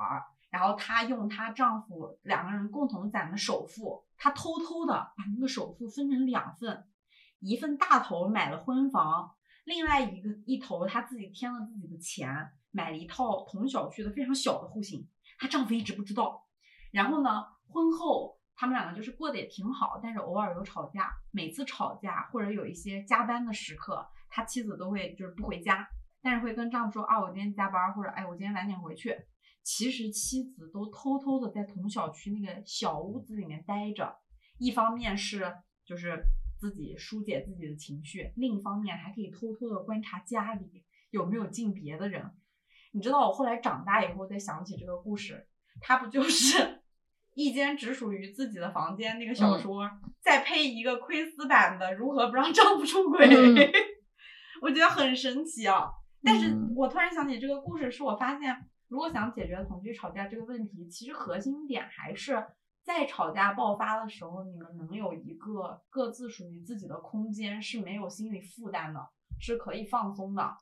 [0.49, 6.87] 然后她用她丈夫两个人共同攒的首付，她偷偷的把那个首付分成两份，
[7.39, 16.47] 一份大头买了婚房，另外一个一头她自己添了自己的钱，买了一套同小区的非常小的户型，她丈夫一直不知道。
[16.91, 21.11] 然后呢，婚后他们两个就是过得也挺好，但是偶尔有吵架。
[21.31, 25.89] 每次吵架或者有一些加班的时刻，他妻子都会就是不回家，
[26.21, 29.17] 但是会跟丈夫说啊，我今天加班，或者哎，我今天晚点回去。
[29.63, 34.15] 其实妻子都偷偷的在同小区那个小屋子里面待着，
[34.59, 35.51] 一方面是
[35.83, 36.23] 就是
[36.59, 42.31] 自己疏解自己的情绪，另一方面还可以偷偷的观察家里有没有进别的人。
[42.91, 45.47] 你知道我后来长大以后再想起这个故事，
[45.79, 46.80] 它不就是
[47.33, 49.89] 一间只属于自己的房间那个小嗯说，
[50.19, 53.55] 再配一个窥私版的如何不让丈夫出轨，嗯
[54.61, 55.89] 我觉得很神奇啊。
[56.23, 58.55] 但是嗯我突然想起这个故事，是我发现，
[58.89, 62.45] 如果想解决同居吵架这个问题，其实核心点还是
[62.83, 68.99] 在吵架爆发的时候，你们能有一个各自属于自己的空间，是没有心理负担的，
[69.39, 70.55] 是可以放松的。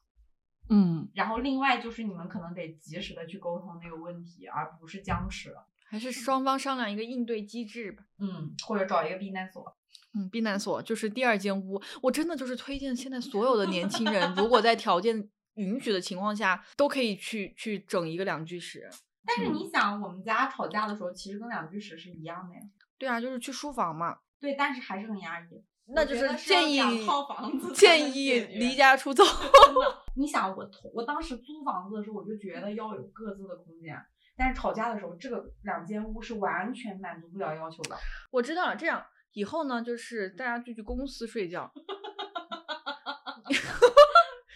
[0.69, 5.51] 嗯，然后另外就是你们可能得及时的去沟通那个问题，而不是僵持。
[5.89, 8.03] 还是双方商量一个应对机制吧。
[8.19, 9.75] 嗯，或者找一个避难所。
[10.13, 18.89] 嗯，避难所就是第二间屋，我真的就是推荐现在所有的年轻人，如果在条件允许的情况下，都可以去去整一个两居室。
[19.25, 22.61] 但是你想，我们家吵架的时候，其实跟两居室是一样的呀。
[22.97, 24.17] 对啊，就是去书房嘛。
[24.39, 25.63] 对，但是还是很压抑。
[25.91, 29.23] 那就是建议两套房子 建议离家出走。
[30.15, 33.95] 你想我同我当时租房子的时候，我就觉得要有各自的空间，
[34.39, 37.97] 但是吵架的时候，这个两间屋是完全满足不了要求的。
[38.31, 41.69] 我知道了，这样以后呢，就是大家就去公司睡觉。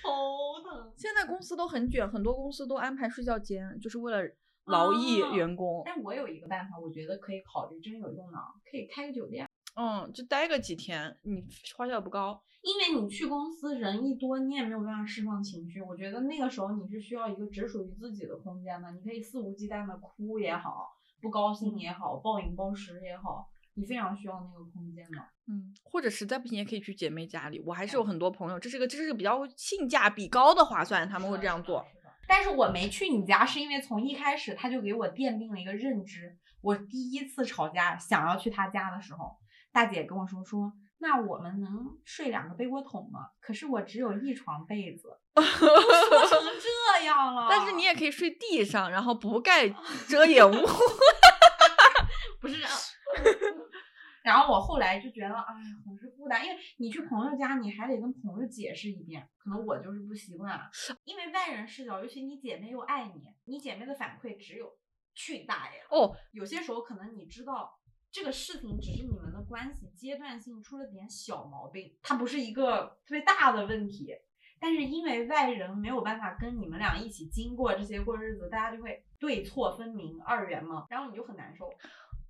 [0.02, 0.94] 头疼。
[0.96, 4.24] 现在公司都很卷，很多公司都安排睡觉间，就是为了
[4.68, 5.84] 劳役啊员工。
[5.86, 8.40] 但我有一个办法，我觉得可以考虑，真有用呢，
[8.72, 9.50] 可以开个酒店。
[9.76, 11.44] 嗯，就待个几天，你
[11.76, 12.44] 花销也不高。
[12.62, 15.82] 因为你去公司人一多，你也没有办法释放情绪。
[15.82, 20.90] 我觉得那个时候你是需要一个只属于自己的空间的，你可以肆无忌惮的哭也好，
[21.22, 25.18] 不高兴也好，暴饮暴食也好，你非常需要那个空间的。
[25.48, 27.60] 嗯，或者实在不行也可以去姐妹家里。
[27.66, 31.84] 我还是有很多朋友，这是个这是个比较性价比高的划算，他们会这样做。
[32.26, 36.38] 但是我没去你家，是因为从一开始他就给我奠定了一个认知。
[36.62, 39.36] 我第一次吵架想要去他家的时候，
[39.74, 43.32] 大姐跟我说说，那我们能睡两个被窝桶吗？
[43.42, 47.48] 可是我只有一床被子，都说成这样了。
[47.50, 49.68] 但是你也可以睡地上，然后不盖
[50.08, 50.54] 遮掩物。
[52.40, 52.72] 不是这样。
[54.24, 55.54] 然后我后来就觉得，哎，
[55.86, 60.62] 很是孤单，因为你去朋友家，你还得跟朋友解释一遍，可能我就是不习惯，
[61.04, 64.72] 因为外人视角，尤其你姐妹又爱你，你姐妹的反馈只有
[65.14, 65.82] 去你大爷。
[65.90, 67.70] 哦，有些时候可能你知道
[68.14, 74.16] 这个事情只是你们的关系阶段性出了点小毛病，它不是一个特别大的问题。
[74.60, 81.74] 但是因为外人没有办法跟你们俩一起经过这些过日子，大家就会对错分明、二元嘛，然后你就很难受。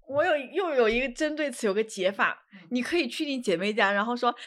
[0.08, 4.38] 我有又有一个针对此有个解法，嗯你可以去你姐妹家，然后说哈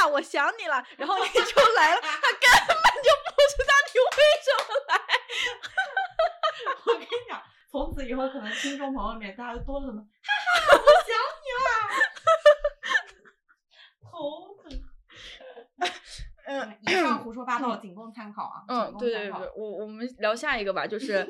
[0.00, 1.40] 哈，我想你了，然后你就
[1.76, 4.94] 来了，她根本就不知道你为什么来。
[6.86, 7.42] 我跟你讲，
[7.74, 10.08] 从此以后可能听众朋友里面大家都多了很多，哈
[10.70, 11.10] 哈，我想
[11.42, 11.66] 你了，
[14.00, 14.70] 头疼。
[16.46, 18.62] 嗯以上胡说八道仅供参考啊。
[18.68, 21.26] 嗯，对对对，我我们聊下一个吧，就是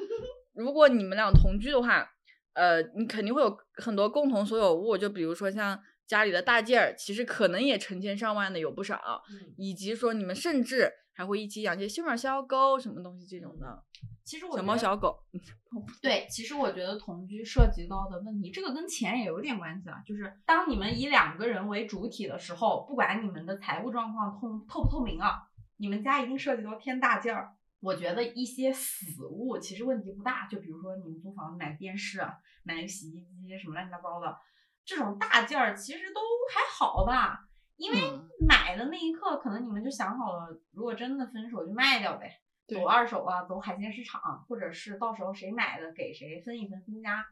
[0.52, 2.06] 如果你们俩同居的话，
[2.52, 13.82] 呃，你肯定会有很多共同所有物，就比如说像家里的大件儿，其实可能也成千上万的有不少，嗯，以及说你们甚至还会一起养些秀鸟、小狗什么东西这种的，
[14.24, 15.16] 其实我小猫小狗。
[16.02, 20.02] 对，其实我觉得同居涉及到的问题，这个跟钱也有点关系啊。
[20.04, 25.42] 就是当你们以两个人为主体的时候，不管你们的财务状况透透不透明啊，
[25.76, 27.54] 你们家一定涉及到添大件儿。
[27.80, 34.36] 我觉得一些死物其实问题不大，就比如说你们租房子买电视啊、买个洗衣机什么乱七八糟的，
[34.84, 36.20] 这种大件儿其实都
[36.52, 37.46] 还好吧。
[37.76, 42.40] 因为嗯买的那一刻，可能你们就想好了，如果真的分手就卖掉呗。
[42.66, 47.26] 走二手啊，走海鲜市场，或者是到时候谁买的给谁分一分分家。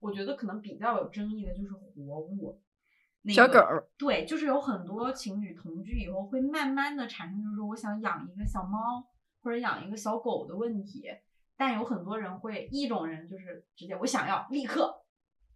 [0.00, 2.62] 我觉得可能比较有争议的就是活物，
[3.22, 9.04] 那个小狗儿对，就是有很多情侣同居以后会慢慢的产生，就是说我想养一个小猫
[9.42, 11.04] 或者养一个小狗的问题。
[11.56, 15.02] 但有很多人会，一种人就是直接我想要立刻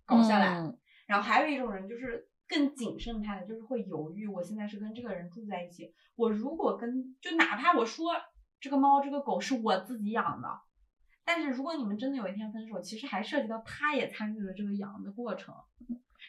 [0.04, 0.76] 搞下来，嗯
[1.06, 4.26] 然后还有一种人就是更谨慎派的，就是会犹豫。
[4.26, 8.12] 我现在是跟这个人住在一起，我如果跟就哪怕我说
[8.60, 10.48] 这个猫这个狗是我自己养的，
[11.24, 15.54] 但是如果你们真的有一天分手，其实还涉及到他也参与了这个养的过程，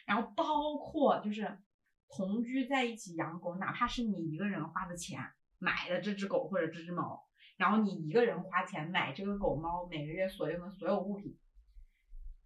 [0.06, 1.58] 然后包括就是
[2.08, 5.20] 同居在一起养狗，哪怕是你一个人花的钱
[5.58, 7.24] 买的这只狗或者这只猫，
[7.56, 11.36] 然后你一个人花钱买这个狗猫每个月所用的所有物品，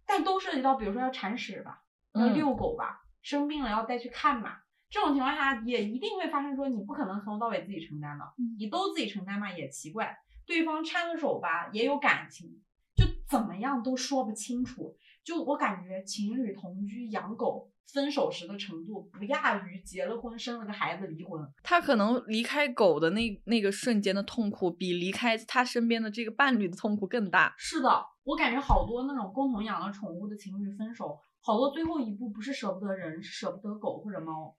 [0.05, 4.53] 但都涉及到，比如说要铲屎吧，要嗯遛狗吧，生病了要再去看嘛。
[4.89, 8.25] 这种情况下，也一定会发生说你不可能从头到尾自己承担的，
[8.57, 12.59] 你都自己承担嘛也奇怪，对方掺个手吧也有感情，
[12.95, 14.97] 就怎么样都说不清楚。
[15.23, 21.39] 就我感觉情侣同居养狗分手时的程度不亚于结了婚生了个孩子离婚。
[21.61, 27.53] 他可能离开狗的那那个瞬间的痛苦，比离开他身边的这个伴侣的痛苦更大。
[27.59, 34.55] 是的，我感觉好多那种共同养了宠物的情侣分手，好多最后一步不是舍不得人，是舍不得狗或者猫。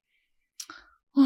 [1.13, 1.23] 啊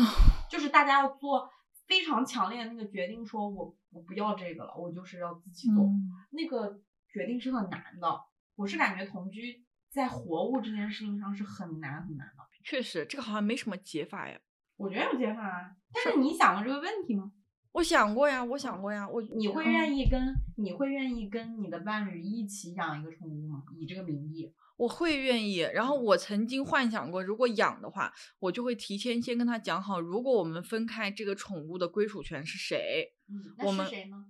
[0.50, 1.50] 就是大家要做
[1.86, 5.82] 非常强烈的那个决定，说我我不要这个了，我就是要自己走。
[5.82, 8.20] 嗯那个决定是很难的。
[8.56, 12.44] 我是感觉同居在活物这件事情上是很难很难的。
[12.64, 14.38] 确实，这个好像没什么解法呀。
[14.76, 17.30] 我觉得有解法啊，但是你想过这个问题吗？
[17.72, 23.64] 我想过呀，我想过呀，我你会嗯愿意跟、你会愿意跟你的伴侣一起养一个宠物吗？
[23.76, 24.52] 以这个名义，
[24.84, 25.58] 我会愿意。
[25.72, 33.12] 然后我曾经幻想过，如果养的话，我就会提前先跟他讲好，如果我们分开，这个宠物的归属权是谁？
[33.28, 34.26] 嗯，我们谁呢？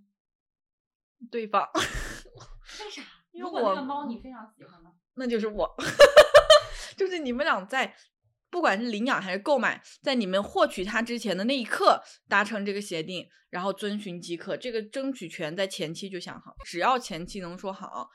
[1.30, 3.02] 对方，为啥？
[3.32, 4.92] 因为如果那个猫你非常喜欢吗？
[5.14, 5.74] 那就是我，
[6.96, 7.94] 就是你们俩在。
[8.50, 14.56] 不管是领养还是购买，在你们获取它之前的那一刻达成这个协定，然后遵循即可。
[14.56, 18.08] 这个争取权在前期就想好，只要前期能说好，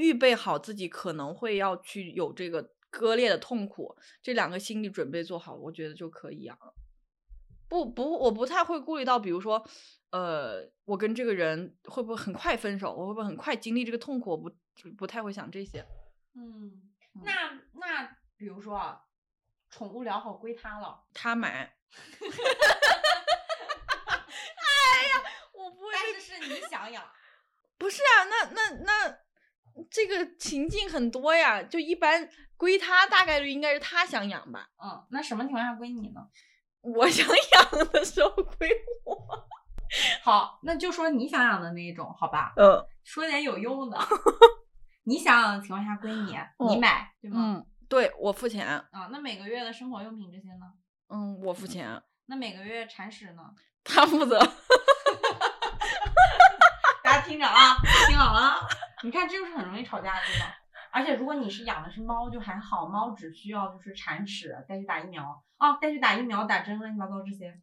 [0.00, 6.74] 预备好自己可能会要去有这个割裂的痛苦，这两个心理准备做好，我觉得就可以养了。
[7.68, 9.64] 不不，我不太会顾虑到，比如说，
[10.10, 14.50] 呃，我跟这个人会不会很快分手，我会不会很快经历这个痛苦，我不
[14.98, 15.86] 不太会想这些。
[16.34, 16.90] 嗯，
[17.24, 19.02] 那那比如说啊，
[19.68, 21.76] 宠物聊好归他了，他买，
[24.58, 27.04] 哎呀我不会但是是你想养，
[27.78, 29.18] 不是啊，那那那
[29.90, 34.68] 这个情境很多呀，就一般归他，大概率应该是他想养吧。
[34.82, 36.20] 嗯，那什么情况下归你呢？
[36.82, 38.68] 我想养的时候归
[39.04, 39.48] 我。
[40.22, 42.52] 好，那就说你想养的那一种，好吧？
[42.56, 43.98] 嗯说点有用的。
[45.04, 46.36] 你想养的情况下归你，
[46.68, 47.38] 你买对吗？
[47.40, 48.66] 嗯，对我付钱。
[48.66, 50.72] 啊，那每个月的生活用品这些呢？
[51.08, 53.42] 嗯，我付钱，那每个月铲屎呢？
[53.82, 54.38] 他负责。
[57.20, 57.76] 听着啊，
[58.08, 58.60] 听好了啊，
[59.02, 60.48] 你看这就是很容易吵架的地方。
[60.92, 67.54] 而且如果你是养的是猫就还好，猫只需要就是铲屎、带去打疫苗啊，带去打疫苗、打针乱七八糟这些。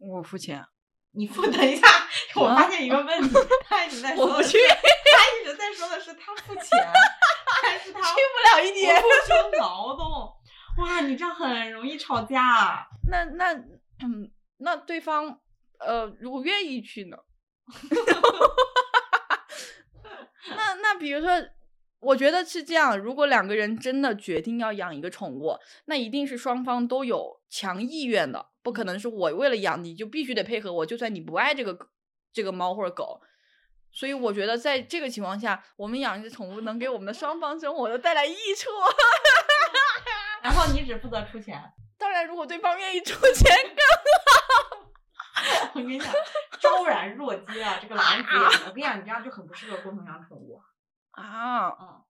[0.00, 0.64] 我付钱，
[1.12, 1.86] 你付等一下，
[2.40, 3.34] 我发现一个问题，
[3.68, 6.64] 他一直在说的是 我不去，他一直在说的是他付钱，
[7.62, 10.36] 但是他去不了一不付出劳动。
[10.78, 12.86] 哇，你这样很容易吵架。
[13.10, 13.52] 那那
[14.02, 15.40] 嗯，那对方
[15.80, 17.16] 呃，如果愿意去呢？
[20.48, 21.30] 那那比如说，
[22.00, 31.76] 我觉得是这样，如果两个人真的决定要养一个宠物，那一定是双方都有强意愿的，不可能是我为了养你就必须得配合我，就算你不爱这个
[32.32, 33.20] 这个猫或者狗。
[33.92, 38.70] 所以我觉得在这个情况下，我们养一只宠物能给我们的双方生活都带来益处。
[40.42, 41.60] 然后你只负责出钱。
[41.98, 43.76] 当然，如果对方愿意出钱更
[44.30, 45.70] 好。
[45.74, 46.08] 我跟你讲，
[46.60, 50.60] 昭然若揭啊，这个蓝子眼，我跟你讲，你这样就很不适合共同养宠物。
[51.12, 52.04] 啊，嗯，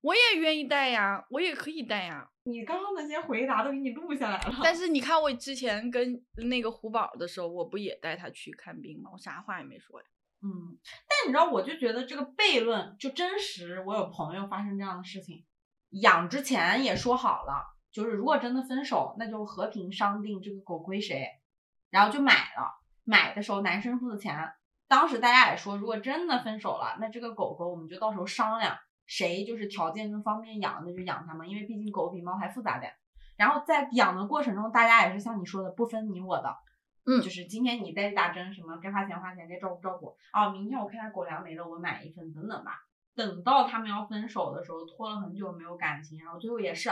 [0.00, 2.28] 我也愿意带呀，我也可以带呀。
[2.44, 4.60] 你刚刚那些回答都给你录下来了。
[4.62, 9.10] 但是你看，我之前跟那个胡宝的时候，我不也带他去看病吗？
[9.12, 10.06] 我啥话也没说呀。
[10.40, 10.78] 嗯，
[11.08, 13.82] 但你知道，我就觉得这个悖论就真实。
[13.86, 15.44] 我有朋友发生这样的事情，
[15.90, 21.26] 养之前也说好了，就是如果真的分手，那就和平商定这个狗归谁，
[21.90, 22.78] 然后就买了。
[23.08, 24.52] 买的时候男生付的钱。
[24.86, 32.92] 当时大家也说，如果真的分手了，那这个狗狗我们就到时候商量，谁就是条件更方便养，那就养它嘛，因为毕竟狗比猫还复杂点。
[33.38, 36.54] 然后在养的过程中，大家也是像你说的，不分你我的，
[37.06, 40.14] 嗯，就是今天你带打针什么，该花钱花钱，该照顾照顾。
[40.34, 42.72] 哦，明天我看它狗粮没了，我买一份，等等吧。
[43.14, 46.90] 等到他们要分手的时候，拖了很久没有感情，然后最后也是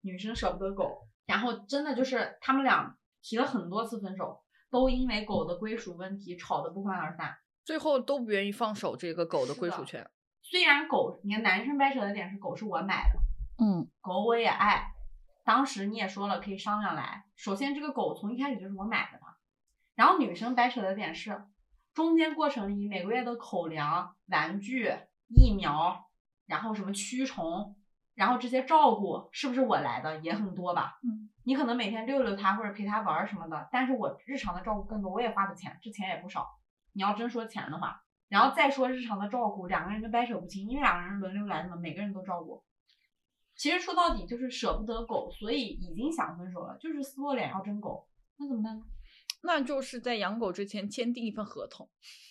[0.00, 4.42] 女生舍不得狗，然后真的就是他们俩提了很多次分手。
[4.70, 10.08] 都因为狗的归属问题吵得不欢而散，最后都不愿意放手这个狗的归属权。
[10.42, 14.92] 虽然狗，你看男生掰扯的点是狗是我买的，嗯，狗我也爱。
[15.44, 17.24] 当时你也说了可以商量来。
[17.34, 19.28] 首先这个狗从一开始就是我买的嘛。
[19.94, 21.42] 然后女生掰扯的点是，
[21.94, 24.92] 中间过程里每个月的口粮、玩具、
[25.28, 26.10] 疫苗，
[26.46, 27.74] 然后什么驱虫，
[28.18, 30.98] 然后这些照顾是不是我来的也很多吧？
[31.04, 31.30] 嗯。
[31.44, 36.46] 你可能每天遛遛它或者陪它玩什么的，但是我日常的照顾更多，我也花的钱，这钱也不少。
[36.92, 42.62] 你要真说钱的话，然后再说日常的照顾，两个人就掰扯不清，因为两个人轮流来的嘛，每个人都照顾。
[43.56, 48.06] 其实说到底就是舍不得狗，所以已经想分手了，就是撕破脸要争狗，
[48.36, 48.82] 那怎么办呢？
[49.42, 51.88] 那就是在养狗之前签订一份合同。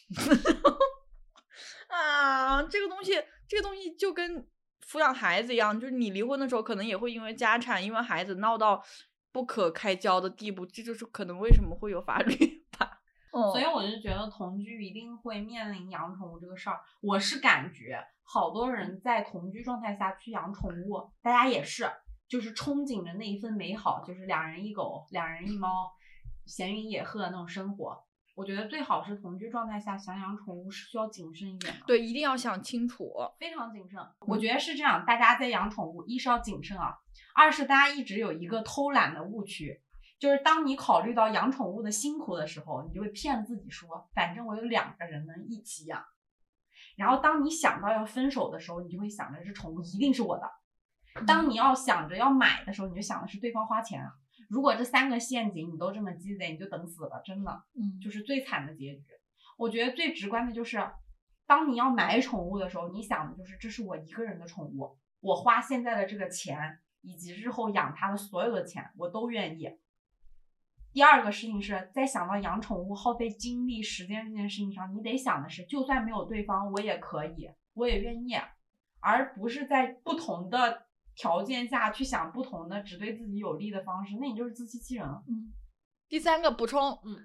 [1.89, 3.13] 啊，这个东西，
[3.47, 4.47] 这个东西就跟。
[4.87, 8.81] 抚养孩子一样，就是你离婚的时候，可能也会因为家产、因为孩子闹到
[9.31, 12.35] 不可开交的地步，这就是可能为什么会有法律
[12.79, 13.01] 吧。
[13.51, 16.79] 所以我就觉得同居一定会面临养宠物这个事儿。
[17.01, 21.87] 我是感觉好多人在同居状态下去养宠物，大家也是，
[22.27, 25.91] 就是憧憬着那一份美好，就是两人一狗、两人一猫，
[26.45, 28.06] 闲云野鹤那种生活。
[28.37, 33.99] 我觉得最好是同居状态下想养宠物是需要谨慎一点的，对，一定要想清楚，非常谨慎。
[34.19, 36.95] 我觉得是这样，大家在养宠物，一是要谨慎啊，
[37.33, 39.81] 二是大家一直有一个偷懒的误区，
[40.19, 46.05] 就是当你考虑到养宠物的辛苦的时候，你就会骗自己说，反正我有两个人能一起养。
[46.95, 50.47] 然后当你想到要分手的时候，你就会想着这宠物一定是我的。
[51.25, 54.07] 当你要想着要买的时候，你就想的是对方花钱。
[54.49, 59.03] 如果这三个陷阱你都这么鸡贼，你就等死了，真的，嗯，就是最惨的结局。
[59.57, 60.77] 我觉得最直观的就是，
[61.45, 69.69] 当你要买宠物的时候，你想的就是这是我一个人的宠物，我花现在的这个钱，以及日后养它的所有的钱，我都愿意。
[70.93, 78.35] 第二个事情是在想到养宠物耗费精力、时间这件事情上，你得想的是，就算没有对方，我也可以，我也愿意，
[79.01, 80.86] 而不是在不同的。
[81.17, 85.23] 条件下去想不同的只对自己有利的方式，那你就是自欺欺人了。
[85.27, 85.51] 嗯，
[86.07, 87.17] 第三个补充，嗯，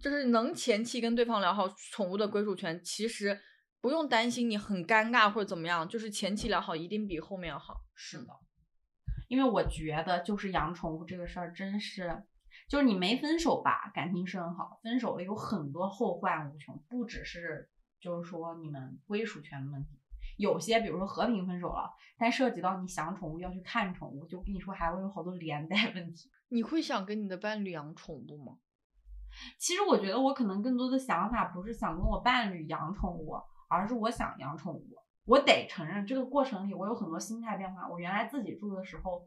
[0.00, 3.40] 就是能前期跟对方聊好宠物的归属权，其实
[3.80, 7.84] 不用担心你很尴尬或者怎么样，就是前期聊好一定比后面要好。
[7.94, 8.26] 是的，
[9.28, 12.24] 因为我觉得就是养宠物这个事儿，真是
[12.68, 17.70] 就是你没分手吧，感情是很好；分手了有很多后患无穷，不只是
[18.00, 19.95] 就是说你们归属权的问题。
[20.36, 26.30] 有些，比如说和平分手了，但涉及到你想宠物要去看宠物，就跟你说还会有好多连带问题。
[26.48, 28.58] 你会想跟你的伴侣养宠物吗？
[29.58, 33.34] 其实我觉得我可能更多的想法不是想跟我伴侣养宠物，
[33.68, 34.96] 而是我想养宠物。
[35.24, 37.88] 我得承认这个过程里我有很多心态变化。
[37.88, 39.26] 我原来自己住的时候，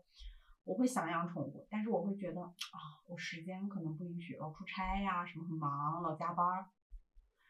[0.64, 6.46] 我会想养宠物，但是我会觉得啊，我时间可能不允许，老出差呀，什么很忙，老加班。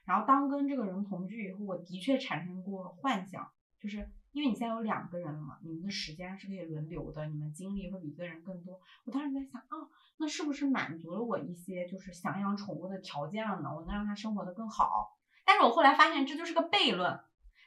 [0.10, 3.48] 然后当跟这个人同居以后，我的确产生过幻想，
[3.80, 8.82] 就是因为你现在有两个人了嘛，你们的时间是可以轮流的，你们精力会比一个人更多。
[9.06, 9.86] 我当时在想，啊，
[10.18, 13.70] 那是不是满足了我一些就是想养宠物的条件了呢？
[13.72, 15.16] 我能让它生活的更好。
[15.46, 17.20] 但是我后来发现这就是个悖论。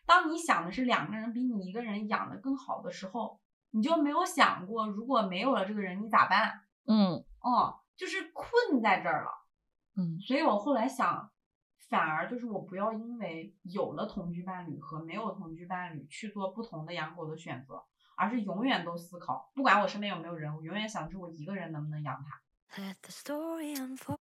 [0.05, 3.40] 当你想的是两个人比你一个人养的更好的时候，
[3.70, 6.62] 你就没有想过如果没有了这个人你咋办？
[6.88, 9.30] 嗯，哦，就是困在这儿了。
[9.97, 11.30] 嗯，所以我后来想。
[11.93, 17.84] 反而就是我不要因为有了同居伴侣和没有同居伴侣去做不同的养狗的选择，
[18.16, 22.40] 而是永远都思考，不管我身边有没有人，我永远想着我一个人能不能养它。
[22.82, 24.16] Let the story unfold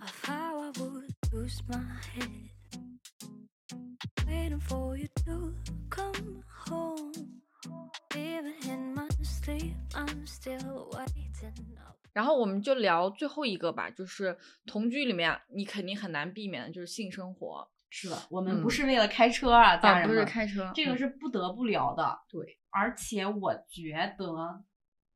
[0.00, 1.78] of how I would lose my
[2.16, 2.50] head.
[4.26, 5.54] Waiting for you to
[5.88, 7.12] come home.
[8.16, 11.78] Even in my sleep, I'm still waiting.
[12.18, 22.18] 然后我们就聊最后一个吧，就是同居里面你肯定很难避免的就是性生活是的，我们嗯不是为了开车啊，家啊，不是开车，嗯这个是不得不聊的。
[22.28, 24.64] 对，而且我觉得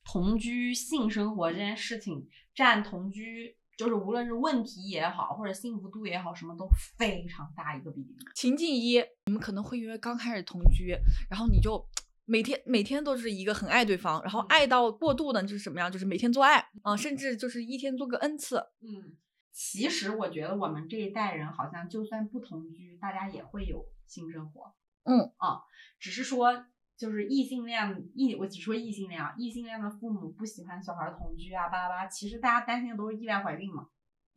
[0.05, 2.24] 同居性生活这件事情
[2.55, 8.16] 占同居，就是无论是问题也好，或者幸福度也好，什么都非常大一个比例。
[8.36, 10.96] 情境一，你们可能会因为刚开始同居，
[11.28, 11.84] 然后你就
[12.25, 15.91] 每天每天都是一个很爱对方，然后嗯爱到过度的就是什么样？
[15.91, 18.59] 就是每天做爱啊、甚至就是一天做个 n 次。
[18.81, 19.16] 嗯，
[19.51, 24.75] 其实我觉得我们这一代人好像就算不同居，大家也会有性生活。
[25.05, 25.62] 嗯啊，
[25.99, 26.64] 只是说
[26.97, 32.07] 就是异性恋异，我只说异性恋啊，异性恋的父母不喜欢小孩同居啊，巴拉巴拉。
[32.07, 33.89] 其实大家担心的都是意外怀孕嘛。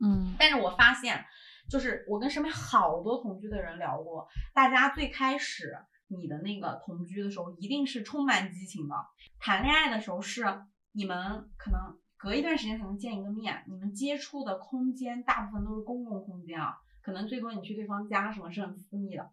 [0.04, 1.24] 嗯但是我发现，
[1.70, 5.78] 就是我跟身边好多同居的人聊过，大家最开始
[6.08, 8.96] 你的那个同居的时候，一定是充满激情的。
[9.40, 10.46] 谈恋爱的时候是
[10.92, 19.32] 你们可能隔一段时间才能见一个面，你们接触的空间大部分都是公共空间啊，可能最多你去对方家什么是很私密的。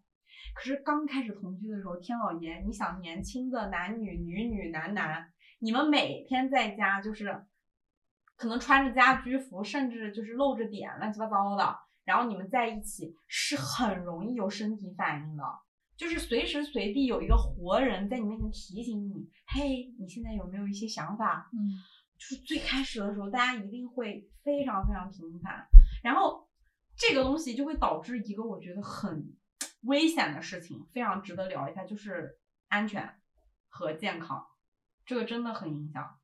[0.55, 7.45] 可是刚开始同居的时候，天老爷，你想年轻的男女、女女、男男，你们每天在家就是
[8.35, 11.77] 可能穿着家居服，甚至就是露着点，乱七八糟的。
[12.03, 15.43] 然后你们在一起是很容易有身体反应的，
[16.03, 21.49] 就是随时随地有一个活人在你面前提醒你，嘿，你现在有没有一些想法？
[21.53, 21.79] 嗯，
[22.17, 25.65] 就是最开始的时候，大家一定会非常非常频繁，
[26.03, 26.45] 然后
[26.97, 29.33] 这个东西就会导致一个我觉得很
[29.83, 32.37] 危险的事情，非常值得聊一下，就是
[32.67, 33.09] 安全
[33.69, 34.45] 和健康，
[35.05, 36.19] 这个真的很影响。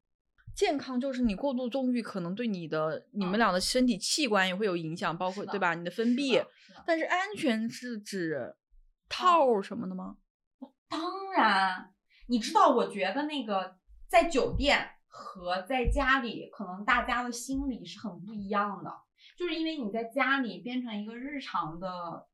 [0.54, 5.74] 健康就是你过度纵欲可能对你的你们嗯俩的身体器官也会有影响，包括对吧？
[5.74, 6.46] 你的分泌
[6.86, 8.54] 但是安全是指
[9.10, 10.18] 套儿什么的吗？
[10.88, 11.94] 当然，
[12.28, 13.76] 你知道，我觉得那个
[14.08, 19.02] 在酒店和在家里，可能大家的心理是很不一样的，
[19.36, 22.28] 就是因为你在家里变成一个日常的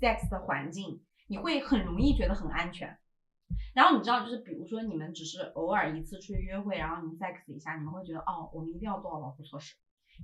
[0.00, 2.98] sex 的环境，你会很容易觉得很安全。
[3.74, 9.74] 然后你知道，就是比如说你们只是偶尔一次出去约会，然后你们 sex 一下，你们会觉得哦，我们一定要做好保护措施，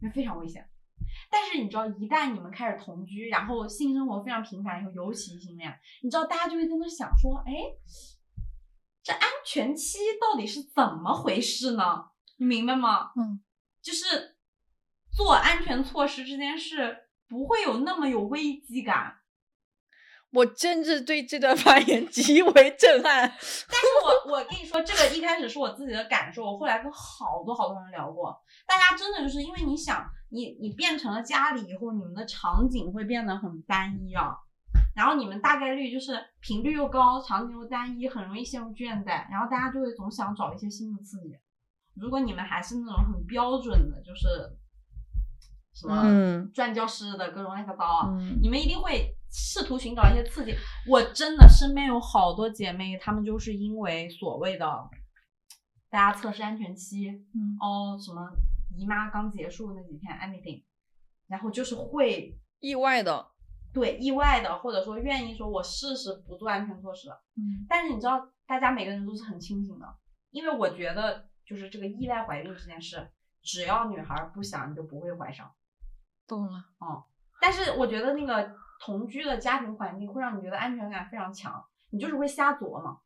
[0.01, 0.69] 因为非常危险。
[1.31, 5.73] 但是你知道，一旦你们开始同居，然后性生活非常频繁以后，尤其异性恋，
[6.03, 7.53] 你知道大家就会在那想说，哎，
[9.03, 12.07] 这安全期到底是怎么回事呢？
[12.39, 13.13] 你明白吗？
[13.17, 13.41] 嗯，
[13.83, 14.37] 就是
[15.17, 19.17] 做安全措施这件事不会有那么有危机感。
[20.33, 23.21] 我真是对这段发言极为震撼。
[23.31, 34.37] 但是我我跟你说，这个一开始是我自己的感受，我后来跟好多好多人聊过，大家真的就是因为你想，你你变成了家里以后，你们的场景会变得很单一啊，
[34.95, 41.37] 然后你们大概率就是频率又高，场景又单一，很容易陷入倦怠，然后大家就会总想找一些新的刺激。
[41.95, 44.27] 如果你们还是那种很标准的，就是
[45.75, 50.55] 什么转教室的各种乱七八糟啊，嗯你们一定会试图寻找一些刺激。
[50.89, 54.67] 我真的身边有好多姐妹，她们就是因为所谓的
[55.89, 58.29] 大家测试安全期，嗯哦，什么
[58.77, 60.65] 姨妈刚结束那几天，anything，
[61.27, 63.27] 然后就是会意外的，
[63.73, 67.09] 对意外的，或者说愿意说我试试不做安全措施。
[67.37, 69.87] 嗯但是你知道，大家每个人都是很清醒的，
[70.31, 73.11] 因为我觉得就是这个意外怀孕这件事，
[73.43, 75.51] 只要女孩不想，你就不会怀上。
[76.27, 76.65] 懂了。
[76.79, 77.05] 哦
[77.41, 78.51] 但是我觉得那个
[78.81, 83.01] 同居的家庭环境会让你觉得安全感非常强，你就是会瞎琢磨。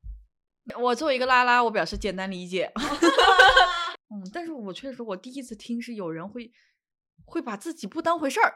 [0.79, 2.73] 我作为一个拉拉，我表示简单理解。
[4.11, 6.53] 嗯，但是我确实，我第一次听是有人会
[7.25, 8.53] 会把自己不当回事儿，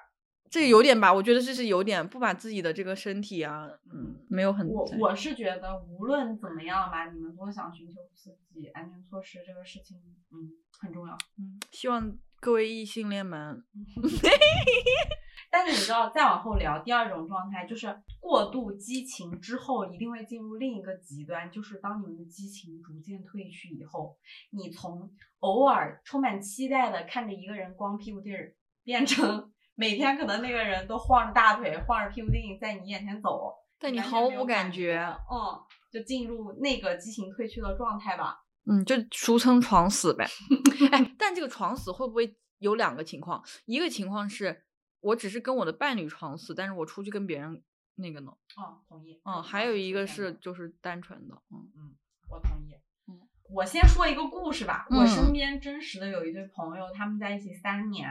[0.51, 1.13] 这有点吧？
[1.13, 9.97] 我觉得这是有点不把自己的这个身体啊，嗯，没有很我我是觉得无论怎么样吧，你们都想寻求自己、安全措施这个事情，
[10.33, 10.51] 嗯，
[10.81, 11.15] 很重要。
[11.39, 13.65] 嗯希望各位异性恋们，
[15.55, 24.17] 但是你知道，再往后聊，第二种状态就是过度激情之后，一定会进入另一个极端，就是当你们的激情逐渐褪去以后，
[24.51, 34.99] 你从偶尔充满期待的看着一个人光屁股地儿，变成 每天可能那个人都晃着大腿、晃着屁股腚在你眼前走，但你毫无感感觉，
[35.31, 38.41] 嗯，就进入那个激情褪去的状态吧。
[38.67, 40.27] 嗯，就俗称床死呗。
[40.91, 43.41] 哎，但这个床死会不会有两个情况？
[43.67, 44.64] 一个情况是
[45.05, 47.63] 我只是跟我的伴侣床死，但是我出去跟别人
[47.97, 48.33] 那个呢。
[48.57, 49.21] 哦，同意。
[49.25, 51.97] 嗯，还有一个是就是单纯的，嗯嗯，
[52.31, 52.75] 我同意。
[53.07, 54.87] 嗯，我先说一个故事吧。
[54.89, 58.09] 我嗯身边真实的有一对朋友，他们在一起三年，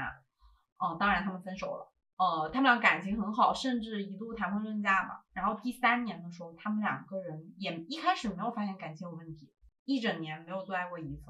[0.77, 1.91] 哦、当然他们分手了。
[2.15, 5.21] 呃，他们俩感情很好，甚至一度谈婚论嫁嘛。
[5.33, 9.51] 然后第三年的时候，他们两个人也一开始没有发现感情有问题，
[9.83, 11.23] 一整年没有做爱过一次，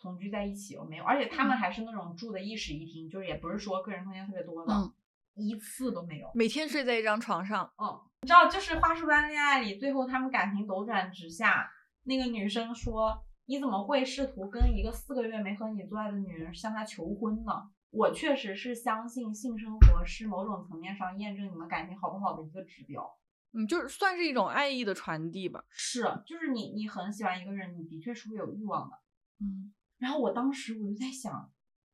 [0.00, 4.92] 同居在一起我没有，而且他们还是那种住的一室一厅，就是也不是说个人空间特别多的，嗯
[5.34, 6.30] 一次都没有。
[6.34, 11.70] 每天睡在一张床上，嗯，你知道，就是花束般恋爱里，最后他们感情斗转直下。
[12.04, 17.52] 那个女生说：“你怎么会试图跟一个四个月没和你做爱的女人向她求婚呢？”
[17.90, 23.06] 我确实是相信性生活是某种层面上验证你们感情好不好的一个指标。
[23.52, 25.64] 嗯，就是算是一种爱意的传递吧。
[25.68, 28.96] 是，就是你你很喜欢一个人，你的确是会有欲望的。
[29.40, 31.52] 嗯，然后我当时我就在想，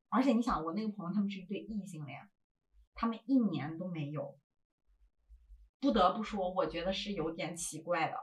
[0.09, 2.21] 而且你想，我那个朋友他们是一对异性恋，
[2.95, 4.39] 他们一年都没有。
[5.81, 8.17] 不得不说，我觉得是有点奇怪的，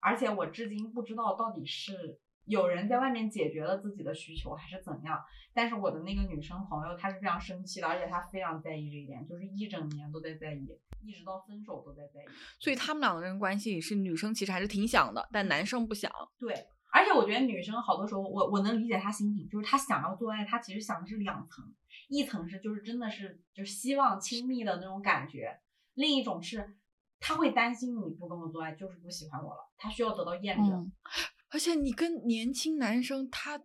[0.00, 5.22] 而且我至今不知道到底是有人在外面解决了自己的需求，还是怎样。
[5.52, 10.66] 但是我的那个女生朋友她是非常生气的，而且她非常在意这一点，就是一整年都在在意，
[11.02, 12.26] 一直到分手都在在意。
[12.58, 16.10] 所以他们两个人关系是女生其实还是挺想的，但男生不想。
[16.38, 16.54] 对，
[16.94, 21.74] 而且我觉得女生好多时候，我我能理解她心情，就是她想要做爱，她其实想的是两层，
[22.08, 25.58] 一层是就是真的是就是希望亲密的那种感觉，
[25.94, 26.76] 另一种是
[27.18, 30.70] 她会担心你不跟我做爱就是不喜欢我了，她需要得到验证。
[30.70, 30.92] 嗯，
[31.50, 33.60] 而且你跟年轻男生他。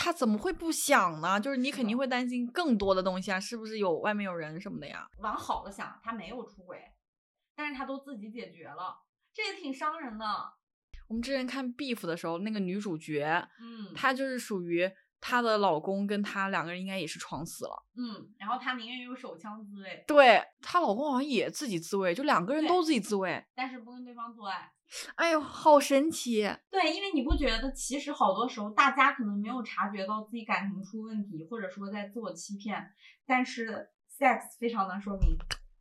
[0.00, 1.40] 他怎么会不想呢？
[1.40, 5.04] 就是你肯定会担心更多的东西啊，是不是有外面有人什么的呀？
[5.18, 6.80] 往好了想，他没有出轨，
[7.56, 8.96] 但是他都自己解决了，
[9.34, 10.24] 这也挺伤人的。
[11.08, 13.24] 我们之前看《Beef》的时候，那个女主角，
[13.60, 14.88] 嗯，她就是属于
[15.20, 17.86] 她的老公跟她两个人应该也是床死了。
[17.96, 23.44] 嗯，然后她宁愿用手枪自卫，对她老公好像也自己自卫，就两个人都自己自卫。
[23.54, 24.70] 但是不跟对方做爱。
[25.16, 26.42] 哎呦，好神奇！
[26.70, 32.90] 对，因为你不觉得其实好多时候大家可能没有察觉到自己感情出问题，或者说在自我欺骗，
[33.26, 35.36] 但是 sex 非常能说明。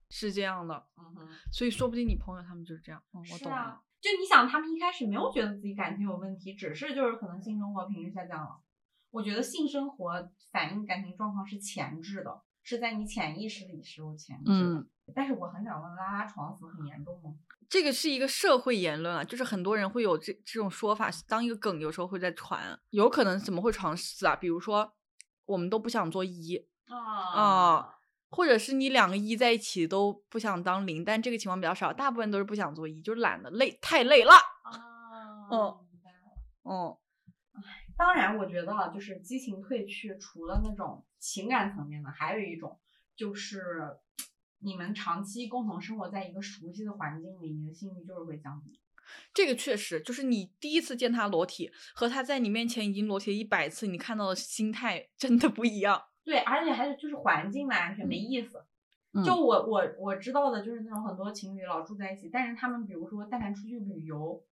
[0.10, 3.02] 是这样的，嗯哼，所以说不定你朋友他们就是这样。
[3.14, 3.56] 嗯，我懂了。
[3.56, 8.62] 是啊，就你想，他们一开始没有觉得自己感情有问题，只是就是可能性生活频率下降了。
[9.10, 14.80] 我觉得性生活反映感情状况是前置的，是在你潜意识里是有前置的。
[14.80, 17.34] 嗯，但是我很想问，拉拉床死很严重吗？
[17.70, 24.36] 这个是一个社会言论啊，就是很多人会有这这种说法，当一个梗，有时候会在传，有可能怎么会床死啊？
[24.36, 24.94] 比如说，
[25.46, 26.56] 我们都不想做一
[26.88, 26.98] 啊
[27.34, 27.97] 啊，
[28.30, 34.34] 或者是你两个一在一起都不想当零，但这个情况比较少，大部分都是不想做一，就是懒得累，太累了。
[35.50, 35.86] 哦，
[36.64, 36.98] 嗯。
[37.56, 37.64] 嗯，
[37.98, 42.80] 当然，我觉得啊，就是激情褪去，除了那种情感层面的，还有一种
[43.16, 43.98] 就是
[44.60, 48.80] 你们长期共同生活在一个熟悉的环境里，你的性欲就是会降低。
[49.34, 56.04] 这个确实就是你第一次见他裸体，和他在你面前已经裸体了一百次，你看到的心态真的不一样。
[56.28, 58.66] 对，而且还是就是环境的安全没意思。
[59.14, 64.44] 嗯就我我我知道的就是那种很多情侣老住在一起，但是他们比如说但凡出去旅游，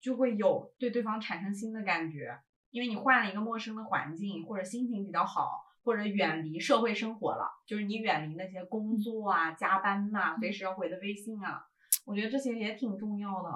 [0.00, 2.38] 就会有对对方产生新的感觉，
[2.70, 11.66] 因为你换了一个陌生的环境，或者心情比较好，或者远离社会生活了，就是你远离那些工作啊、加班呐、随时要回的微信啊，
[12.06, 13.50] 我觉得这些也挺重要的。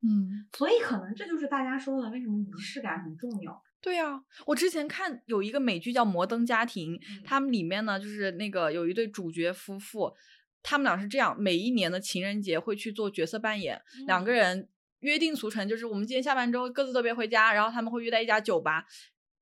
[0.00, 3.60] 嗯，所以可能这就是大家说的为什么仪式感很重要。
[3.80, 10.14] 对呀、我之前看有一个美剧叫《摩登家庭》，嗯他们里面呢就是那个有一对主角夫妇，
[10.62, 14.68] 他们俩是这样，每一年的情人节会去做角色扮演，两个嗯人
[15.00, 18.84] 约定俗成，就是我们今天下班之后各自都别回家，然后他们会约在一家酒吧，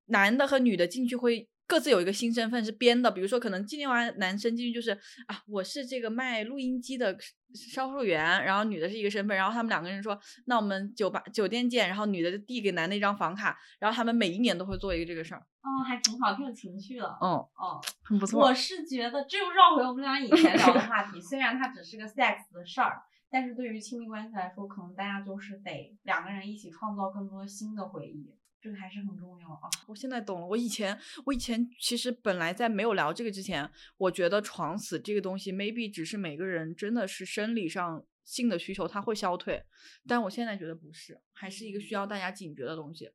[0.07, 1.49] 男的和女的进去会。
[1.67, 4.93] 各自有一个新身份是编的，比如说可能今天晚男生进去就是
[5.27, 7.17] 啊，我是这个卖录音机的
[7.53, 17.07] 销售员，然后女的是一个身份，然后他们两个人说，那我们酒吧酒店见，然后女的就递给男的一张房卡，然后他们每一年都会做一个这个事儿，哦，还挺好，挺有情趣的。
[17.21, 18.41] 嗯，哦，很不错。
[18.41, 21.19] 我是觉得，这又绕回我们俩以前聊的话题。
[21.23, 28.33] 虽然它只是个 sex 的事儿，但是对于亲密关系来说，可能大家就是得两个人一起创造更多新的回忆，
[28.67, 29.71] 这个还是很重要啊。
[29.87, 30.47] 我现在懂了。
[30.49, 39.63] 我以前，我以前其实本来在没有聊这个之前，我觉得床死这个东西，maybe 只是每个人真的是生理上性的需求，它会消退。
[40.09, 43.09] 但我现在觉得不是，还是一个需要大家警觉的东西。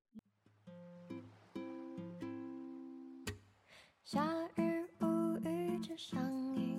[4.05, 4.25] 夏
[4.55, 6.70] 日无语正上映，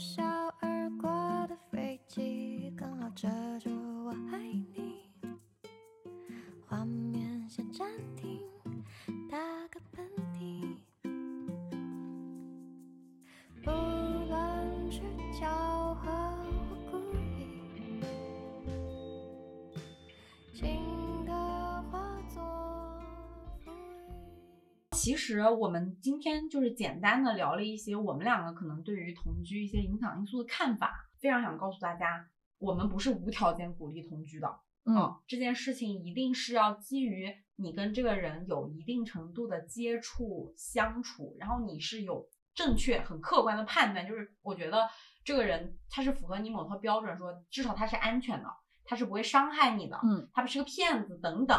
[0.00, 0.49] shout.
[25.52, 32.26] 我们今天就是简单的聊了一些我们两个可能对于同居一些影响因素的看法，非常想告诉大家，
[32.58, 34.60] 我们不是无条件鼓励同居的。
[34.84, 44.88] 嗯，这件事情一定是要基于你跟这个人有一定程度的接触相处，然后你是有正确、很客观的判断，就是我觉得
[45.22, 48.48] 这个人他是符合你某套标准，说至少他是安全的，
[48.84, 51.58] 他是不会伤害你的，嗯，他不是个骗子等等，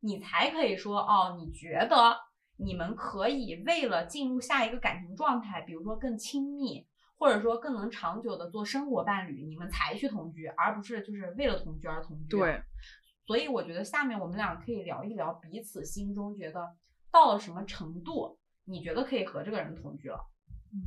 [0.00, 2.18] 你才可以说哦，你觉得
[2.56, 6.86] 你们可以为了进入下一个感情状态，比如说更亲密。
[7.18, 12.28] 或者说更能长久的做生活伴侣，你们才去同居，而不是就是为了同居而同居。
[12.28, 12.62] 对，
[13.26, 16.76] 所以我觉得下面我们俩可以聊一聊彼此心中觉得
[17.10, 20.18] 到了什么程度，你觉得可以和这个人同居了。
[20.74, 20.84] 嗯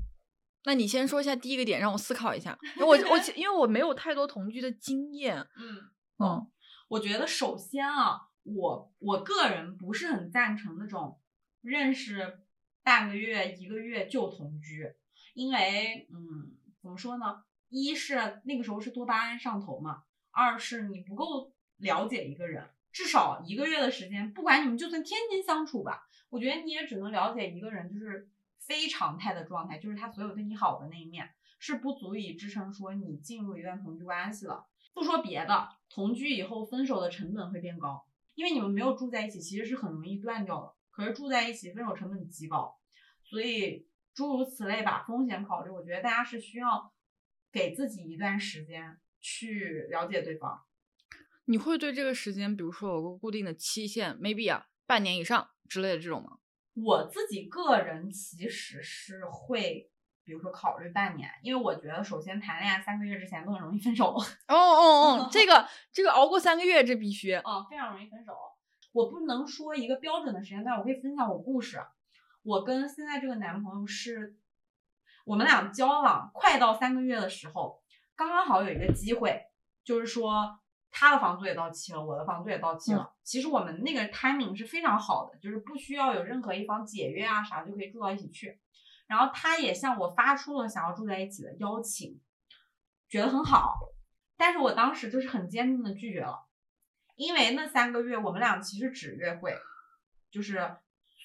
[0.65, 2.55] 那你先说一下第一个点，让我思考一下。
[2.79, 5.35] 我我因为我没有太多同居的经验。
[5.39, 6.47] 嗯嗯，
[6.89, 11.18] 我觉得首先啊，我我个人不是很赞成那种
[11.61, 12.39] 认识
[12.83, 14.93] 半个月、一个月就同居，
[15.33, 17.43] 因为嗯，怎么说呢？
[17.69, 31.29] 一是那个时候是多巴胺上头嘛，二是你不够了解一个人，至少一个月的时间，不管你们就算天天相处吧，我觉得你也只能了解一个人，就是非常态的状态，就是他所有对你好的那一面，
[31.59, 34.65] 是不足以支撑说你进入一段同居关系了。
[34.93, 40.73] 不说别的，同居以后分手的成本会变高，因为你们没有住在一起，其实是很容易断掉的。
[40.99, 42.77] 可是住在一起，分手成本极高，
[43.23, 46.91] 所以诸如此类吧，风险考虑，我觉得大家是需要
[47.53, 50.65] 给自己一段时间去了解对方。
[51.45, 56.39] 你会对这个时间，比如说有个固定的期限，maybe 啊，半年以上之类的这种吗？
[56.73, 59.89] 我自己个人其实是会，
[60.25, 64.13] 比如说考虑半年，因为我觉得首先谈恋爱三个月之前都很容易分手。
[64.49, 67.31] 哦哦哦，这个 这个熬过三个月，这必须。
[67.31, 68.33] 啊，非常容易分手。
[68.91, 71.79] 我不能说一个标准的时间段，我可以分享我故事。
[72.43, 74.35] 我跟现在这个男朋友是，
[75.25, 77.81] 我们俩交往快到三个月的时候，
[78.15, 79.43] 刚刚好有一个机会，
[79.83, 80.59] 就是说
[80.89, 83.13] 他的房租也到期了，我的房租也到期了。
[83.23, 88.59] 其实我们那个 timing 是非常好的，就是不需要有任何一方解约啊啥，就可以住到一起去。
[89.05, 92.19] 然后他也向我发出了想要住在一起的邀请，
[93.07, 93.75] 觉得很好，
[94.37, 96.48] 但是我当时就是很坚定的拒绝了。
[97.19, 99.53] 因为那三个月我们俩其实只约会，
[100.31, 100.73] 就是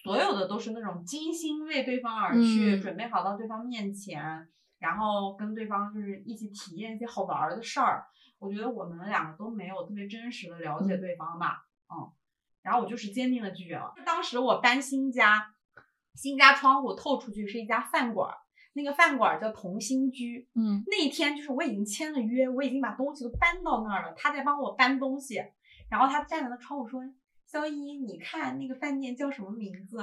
[0.03, 4.49] 所有的都是那种精心为对方而去，嗯准备好到对方面前，
[4.81, 8.05] 然后跟对方就是一起体验一些好玩儿的事儿。
[8.41, 12.11] 我觉得我们两个都没有特别真实的了解嗯对方吧，嗯，
[12.63, 13.95] 然后我就是坚定的拒绝了。
[14.05, 15.55] 当时我搬新家，
[16.17, 18.37] 新家窗户透出去是一家饭馆儿，
[18.73, 25.41] 那个饭馆儿叫同心居，嗯，那一天就是我已经签了约，我已经把东西都搬到那儿了，他在帮我搬东西，
[25.95, 27.01] 然后他站在那窗户说
[27.47, 29.99] ：“肖一，你看那个饭店叫什么名字？”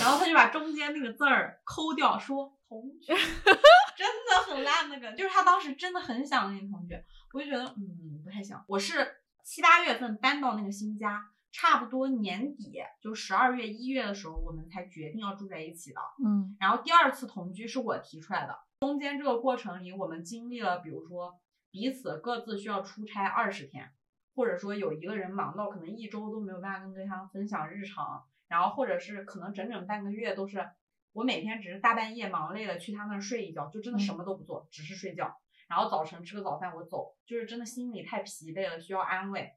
[0.00, 3.12] 然后他就把中间那个字儿抠掉，说“同居
[3.94, 6.94] ”，真的很烂那个，就是他当时真的很想那个同居，
[7.34, 8.64] 我就觉得嗯不太想。
[8.66, 11.22] 我是七八月份搬到那个新家，
[11.52, 16.00] 差不多年底就十二月一月的时候，我们才决定要住在一起的。
[16.24, 21.38] 嗯然后第二次同居是我提出来的，中间这个过程里，我们经历了，比如说
[21.70, 23.92] 彼此各自需要出差二十天，
[24.34, 30.68] 或者说有一个人忙到可能一周都没有办法跟对方分享日常，然后或者是可能整整半个月都是
[31.12, 35.36] 我每天只是大半夜忙累了去他那儿睡一觉，就真的什么都不做，只是睡觉，
[35.68, 39.52] 然后早晨吃个早饭我走，就是真的心里太疲惫了，需要安慰，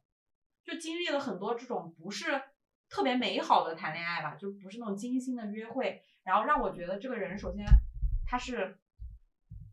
[0.64, 2.26] 就经历了很多这种不是
[2.90, 7.66] 特别美好的谈恋爱吧，就不是那种精心的约会，然后让我觉得这个人首先
[8.28, 8.78] 他是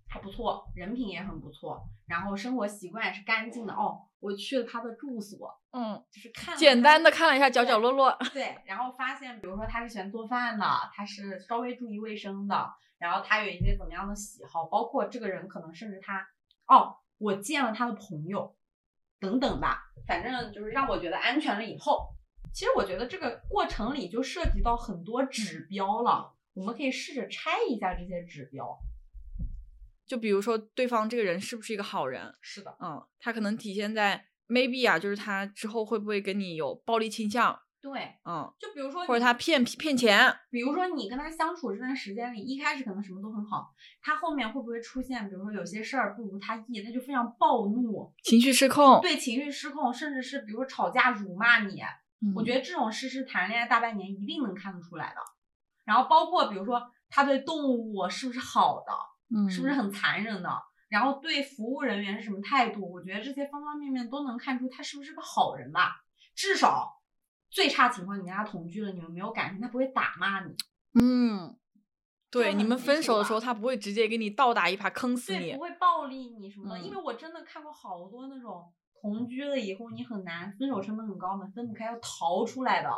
[0.09, 4.09] 还不错，人品也很不错，然后生活习惯也是干净的哦。
[4.25, 8.17] 我去了他的住所，嗯，就是看了简单的看了一下角角落落。
[8.33, 10.65] 对，然后发现，比如说他是喜欢做饭的，
[10.95, 16.27] 他是稍微注意卫生的，然后他有一些怎么样的喜好，包括这个人可能甚至他，
[16.67, 18.57] 哦，我见了他的朋友，
[19.21, 22.15] 等等吧，反正就是让我觉得安全了以后，
[22.55, 28.79] 其实我觉得这个过程里就涉及到很多指标了，我们可以试着拆一下这些指标。
[30.07, 32.35] 就比如说对方这个人是不是一个好人？
[32.41, 37.59] 是的，嗯，他可能体现在 maybe 啊，就是他之后会不会跟你有暴力倾向？
[37.81, 40.35] 对，嗯，就比如说或者他骗骗钱？
[40.51, 49.03] 比如说你跟他相处这段时间里，一开始可能什么都很好，他后面会不会出现，比如说有些事儿不如他意，他就非常暴怒，情绪失控？
[49.03, 51.83] 对情绪失控，甚至是比如说吵架辱骂你，
[52.35, 55.21] 我觉得得这种事是谈恋爱大半年一定能看得出来的。
[55.85, 58.93] 然后包括比如说他对动物是不是好的，
[59.31, 60.51] 嗯是不是很残忍的，
[60.89, 66.05] 然后对服务人员是什么态度，我觉得这些方方面面都能看出他是不是个好人吧。
[66.35, 67.01] 至少
[67.51, 70.55] 最差情况你跟他同居了，你们没有感情，他不会打骂你。
[71.01, 71.57] 嗯，
[72.31, 75.61] 对，你们分手的时候，他不会直接给你倒打一耙，坑死对，你不。
[75.61, 82.89] 会暴力你什么的，因嗯为我真的看过好多那种同居了以后你很难分手成本很高嘛，分不开要逃出来的。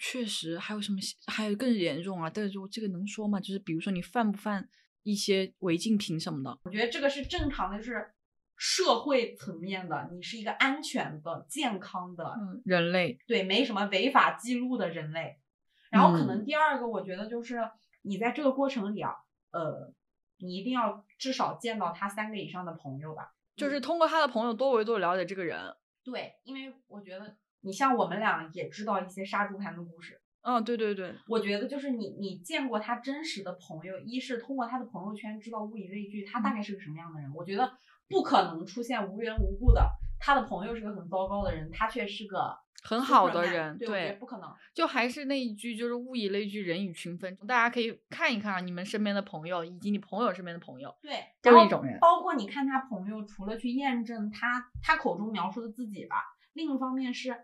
[0.00, 0.98] 确实，还有什么？
[1.26, 2.30] 还有更严重啊！
[2.32, 3.38] 但是我这个能说吗？
[3.38, 4.66] 就是比如说你犯不犯
[5.08, 6.58] 一些违禁品什么的？
[6.64, 8.12] 我觉得这个是正常的，就是
[8.56, 15.38] 社会层面的，你是一个安全的、健康的，嗯，人类，对，没什么违法记录的人类。
[15.90, 17.70] 然后可嗯能第二个，我觉得就是
[18.02, 19.14] 你在这个过程里啊，
[19.52, 19.94] 呃，
[20.36, 23.34] 你一定要至少见到他三个以上的朋友吧。
[23.56, 25.74] 就是通过他的朋友多维度了解这个人。
[26.04, 37.30] 对，因为我觉得你像我们俩也知道一些杀猪盘的故事，嗯，对对对，我觉得就是你你见过他真实的朋友，一是通过他的朋友圈知道物以类聚，他大概是个什么样的人。
[37.34, 37.70] 我觉得
[38.08, 39.86] 不可能出现无缘无故的，
[40.18, 44.48] 他的朋友是个很糟糕的人，他却是个很好的人对，对不可能。
[44.72, 47.36] 就还是那一句，就是物以类聚，人以群分。
[47.46, 50.94] 大家可以看一看啊你们身边的朋友，以及你朋友身边的朋友。
[51.02, 56.16] 对，都然后是一种人包括你看他朋友，除了去验证他他口中描述的自己吧，
[56.54, 57.36] 另一方面是，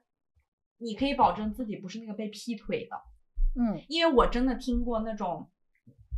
[0.85, 2.97] 你可以保证自己不是那个被劈腿的。
[3.57, 5.51] 嗯因为我真的听过那种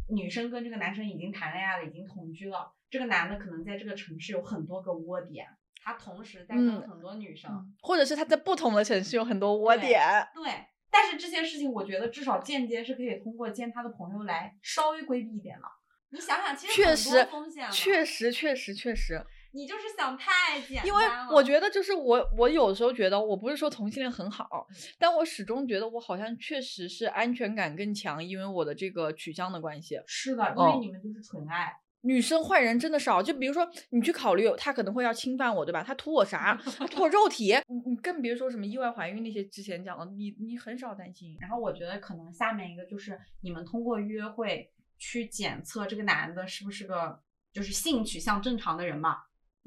[0.09, 5.47] 女生跟这个男生已经谈恋爱了，已经同居了，这个男的可能在这个城市有很多个窝点，
[5.83, 7.75] 他同时在跟嗯很多女生。
[7.81, 10.01] 或者是他在不同的城市有很多窝点。
[10.35, 15.65] 对，但是这些事情，我觉得至少间接是可以通过见他的朋友来稍微规避一点的。
[16.11, 24.67] 你想想，其实很多确实风险，确，实，确实，确实，你就是想太简单因为我觉得，就是我，我有时候觉得，我不是说同性恋很好，
[24.99, 29.99] 但我始终觉得我好像确实是安全感更强，因为我的这个取向的关系。
[30.07, 31.73] 是的，因哦为你们就是纯爱。
[32.03, 35.83] 女生坏人真的少，就比如说你去考虑，他可能会要侵犯我，对吧？
[35.83, 36.55] 他图我啥？
[36.79, 41.37] 他图我肉体，你你更别说什么意外怀孕那些之前讲的，你你很少担心。
[41.41, 47.19] 然后我觉得可能下面一个就是你们通过约会去检测这个男的是不是个
[47.53, 49.17] 就是性取向正常的人嘛。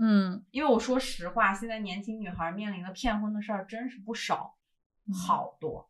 [0.02, 4.56] 嗯，因为我说实话，现在年轻女孩面临的骗婚的事儿真是不少，
[5.14, 5.90] 好多。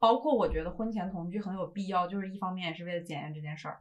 [0.00, 3.78] 包括我觉得婚前同居很有必要，就是一方面也是为了检验这件事儿。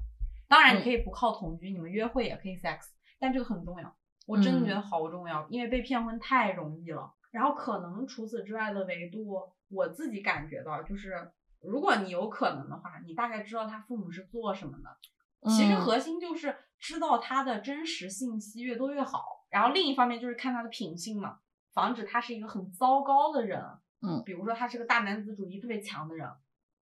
[0.48, 2.82] 当然，你可以不靠同居，你们约会也可以 sex，
[3.20, 3.96] 但这个很重要。
[4.28, 7.12] 我真的觉得好重要，因为被骗婚太容易了。
[7.32, 15.50] 然后可能除此之外的维度，我自己感觉到就是，如果你有可能的话，你大概知道他父母是做什么的。
[15.50, 19.43] 其实嗯核心就是知道他的真实信息越多越好。
[19.54, 21.38] 然后另一方面就是看他的品性嘛，
[21.74, 23.62] 防止他是一个很糟糕的人。
[24.06, 26.28] 嗯比如说他是个大男子主义特别强的人，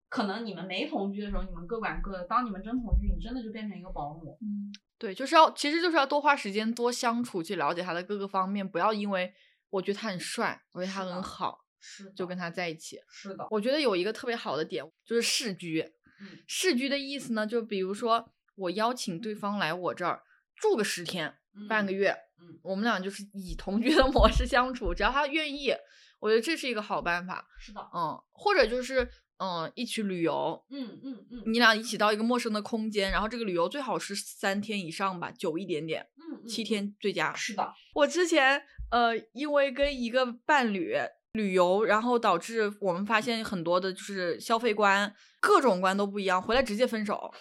[0.10, 4.38] 可能你们没同居的时候，你们各管各的；当你们真同居，你真的就变成一个保姆。
[4.42, 9.34] 嗯，对，就是要，其实就是要多花时间，多相处，去了解他的各个方面，不要因为
[9.72, 13.00] 我觉得他很帅，我觉得他很好，是的，就跟他在一起。
[13.10, 15.82] 是的，我觉得有一个特别好的点就是市居。
[16.20, 20.24] 嗯市居的意思呢，就比如说我邀请对方来我这儿
[20.56, 21.38] 住个十天、
[21.68, 25.74] 半个月，嗯，我们俩就是以同居的模式相处，只要他愿意，
[26.20, 27.46] 我觉得这是一个好办法。
[27.60, 29.08] 是的，嗯，或者就是
[29.38, 37.34] 嗯一起旅游，嗯嗯嗯你俩一起到一个陌生的空间，然后这个旅游最好是三天以上吧，久一点点，嗯，嗯七天最佳。
[37.36, 38.62] 是的，我之前
[38.92, 40.96] 呃，因为跟一个伴侣
[41.34, 47.32] 旅游，然后导致我们发现很多的就是消费观，各种观都不一样，回来直接分手。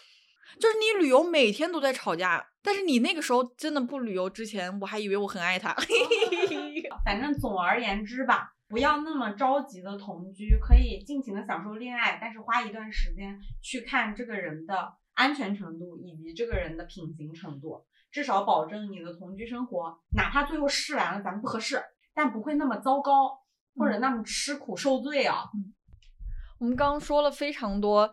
[0.59, 5.75] 就是你旅游每天都在吵架，但是你那个时候真的不旅游之前，我还以为我很爱他。
[7.05, 21.83] 反正总而言之吧，不要那么着急的同居，可以尽情的享受恋爱，但是花一段时间去看这个人的安全程度以及这个人的品行程度，至少保证你的同居生活，哪怕最后试完了咱们不合适，
[22.15, 23.39] 但不会那么糟糕，
[23.77, 25.45] 或者那么吃苦受罪啊。
[26.59, 28.13] 我们刚刚说了非常多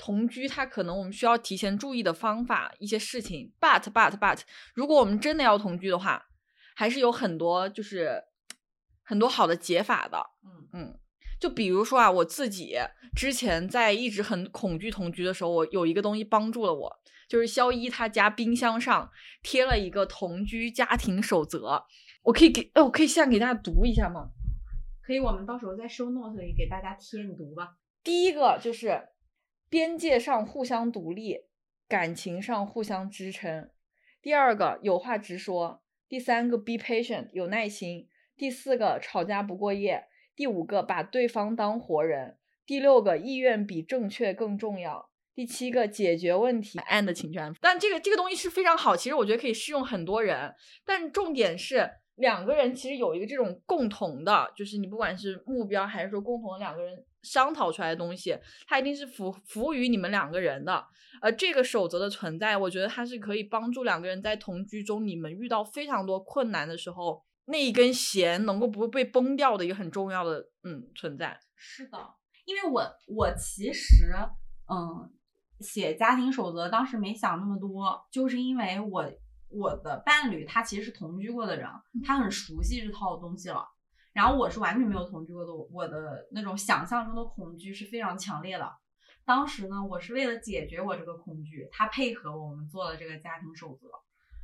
[0.00, 3.52] 同居，它可能我们需要提前注意的方法，一些事情。
[3.60, 4.40] But but but，
[4.72, 6.26] 如果我们真的要同居的话，
[6.74, 8.24] 还是有很多就是
[9.02, 10.18] 很多好的解法的。
[10.42, 10.98] 嗯嗯，
[11.38, 12.78] 就比如说啊，我自己
[13.14, 19.10] 之前在一直很恐惧同居的时候，我有一个东西帮助了我，就是肖一他家冰箱上
[19.42, 21.84] 贴了一个同居家庭守则，
[22.22, 24.30] 我可以给，哎，我可以现在给大家读一下吗？
[25.02, 27.76] 可以，我们到时候在 show note 里给大家贴，你读吧。
[28.02, 28.98] 第一个就是
[29.70, 31.44] 边界上互相独立，
[31.88, 33.70] 感情上互相支撑；
[34.20, 42.34] 第二个有话直说；第三个 be patient 有耐心；第四个吵架不过夜；第五个把对方当活人；
[42.66, 47.56] 第六个意愿比正确更重要；第七个解决问题 and 情绪安抚。
[47.60, 50.54] 但这个这个东西是非常好，其实我觉得可以适用很多人，
[50.84, 51.88] 但重点是。
[52.16, 60.86] 两个人其实有一个这种共同的，就是你不管是目标还是说共同的两个人商讨出来的东西，它一定是服服务于你们两个人的。
[61.20, 71.38] 而这个守则的存在，我觉得它是可以帮助两个人在同居中，你们遇到非常多困难的时候，那一根弦能够不被崩掉的一个很重要的嗯存在。
[71.56, 71.98] 是的，
[72.46, 74.14] 因为我我其实
[74.70, 75.12] 嗯
[75.60, 79.04] 写家庭守则当时没想那么多，就是因为我
[79.50, 81.68] 我的伴侣他其实是同居过的人，
[82.02, 83.66] 他很熟悉这套东西了。
[84.12, 88.70] 然后我是完全没有同居过的，我的那种想象中的恐惧是非常强烈的。
[89.24, 93.88] 当时呢，我是为了解决我这个恐惧，他配合我们做了这个家庭守则。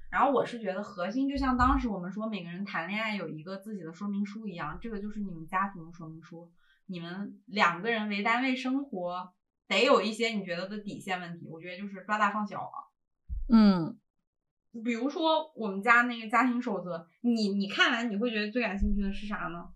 [0.08, 6.52] 然后我是觉得核心就像当时我们说每个人谈恋爱有一个自己的说明书一样，这个就是你们家庭的说明书。
[6.86, 9.34] 你们两个人为单位生活，
[9.66, 11.48] 得有一些你觉得的底线问题。
[11.50, 12.78] 我觉得就是抓大放小啊。
[13.52, 13.98] 嗯，
[14.84, 19.68] 比如说我们家那个家庭守则，你你看完你会觉得最感兴趣的是啥呢？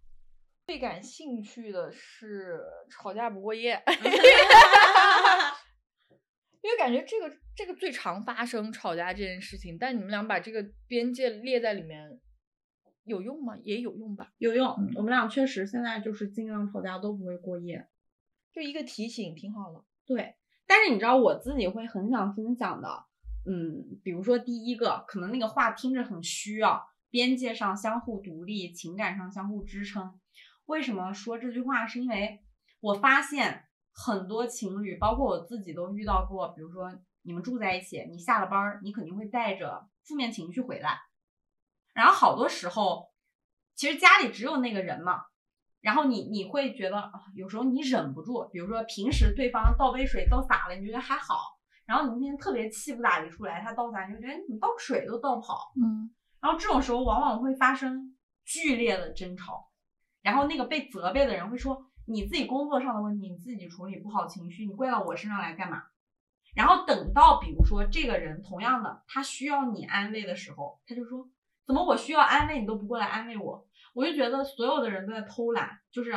[0.66, 3.82] 最感兴趣的是吵架不过夜，
[6.62, 12.20] 因为感觉这个这个最常发生吵架这件事情，但你们俩把这个边界列在里面，
[13.04, 13.56] 有用吗？
[13.64, 14.92] 也有用吧，有用嗯。
[14.94, 17.88] 我们俩确实现在就是尽量吵架都不会过夜。
[18.52, 19.82] 就一个提醒，挺好的。
[20.06, 20.36] 对，
[20.66, 23.06] 但是你知道我自己会很想分享的，
[23.46, 30.20] 嗯，比如说第一个，可能那个话听着很虚啊，边界上相互独立，情感上相互支撑。
[30.66, 31.86] 为什么说这句话？
[31.86, 32.42] 是因为
[32.80, 40.98] 我发现很多情侣，包括我自己都遇到过，比如说你们住在一起，你下了班，你肯定会带着负面情绪回来，
[41.94, 43.10] 然后好多时候，
[43.74, 45.24] 其实家里只有那个人嘛。
[45.80, 51.58] 然后你你会觉得，有时候你忍不住，比如说平时对方倒杯水倒洒了，你觉得还好，
[51.90, 56.08] 然后你那天特别气不打一处来，他倒洒，你就觉得你怎么倒水都倒不好，嗯，
[56.40, 59.72] 然后这种时候往往会发生剧烈的争吵，
[60.22, 65.82] 然后那个被责备的人会说你自己工作上的问题你自己处理不好情绪，你怪到我身上来干嘛？
[66.54, 71.28] 然后等到比如说这个人同样的他需要你安慰的时候，他就说
[71.66, 73.66] 怎么我需要安慰你都不过来安慰我？
[73.94, 76.12] 我就觉得所有的人都在偷懒，就是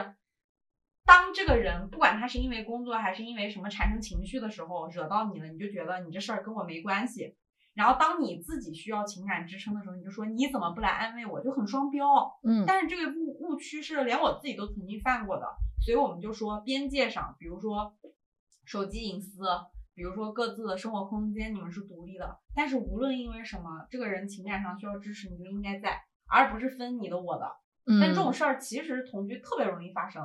[1.06, 7.36] 当这个人不管他是因为工作还是因为什么产生情绪的时候惹到你了，你就觉得你这事儿跟我没关系。
[7.74, 12.06] 然后当你自己需要情感支撑的时候，你就说你怎么不来安慰我，就很双标。
[12.43, 15.45] 嗯但是这个误误区是连我自己都曾经犯过的，
[15.84, 17.95] 所以我们就说边界上，比如说
[18.64, 19.43] 手机隐私，
[19.95, 22.39] 比如说各自的生活空间，你们是独立的。
[22.56, 25.99] 但是无论因为什么，这个人情感上需要支持，你就应该在，
[26.30, 27.51] 而不是分你的我的。
[27.88, 30.24] 嗯但这种事儿其实同居特别容易发生。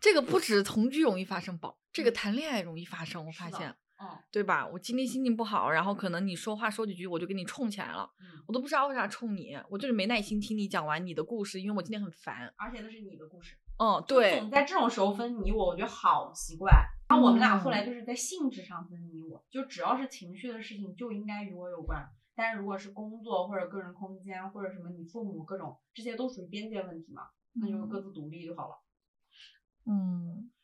[0.00, 3.70] 这个不止同居容易发生，宝，这个谈恋爱容易发生，我发现，
[4.00, 4.66] 嗯对吧？
[4.66, 12.52] 我今天心情不好，然后可能你说话说几句，我就给你冲起来了，嗯，我都不知道为啥冲你，我就是没耐心听你讲完你的故事，因为我今天很烦。
[12.56, 13.56] 而且那是你的故事。
[13.78, 16.70] 嗯，对总，在这种时候分你我，我觉得好奇怪。
[17.08, 22.08] 然后我们俩后来就是在性质上分你我，就只要是情绪的事情就应该与我有关。
[22.34, 27.22] 但是如果是工作或者个人空间或者什么你父母各种，这些都属于边界问题嘛，
[27.54, 28.74] 那就各自独立就好了。
[28.76, 28.89] 嗯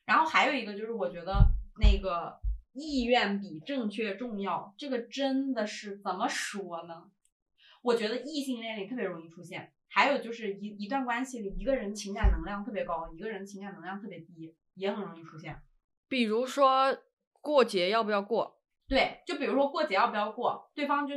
[0.04, 1.48] 然后还有一个就是我觉得
[1.80, 2.38] 那个
[2.72, 7.10] 意愿比正确重要，这个真的是怎么说呢？
[7.82, 9.72] 我觉得异性恋里特别容易出现。
[9.88, 15.56] 还有就是一一段关系里，一个人情感能量特别高，一个人情感能量特别低，也很容易出现。
[16.08, 16.96] 比如说
[17.40, 18.60] 过节要不要过？
[18.88, 21.14] 对，就比如说过节要不要过，对方就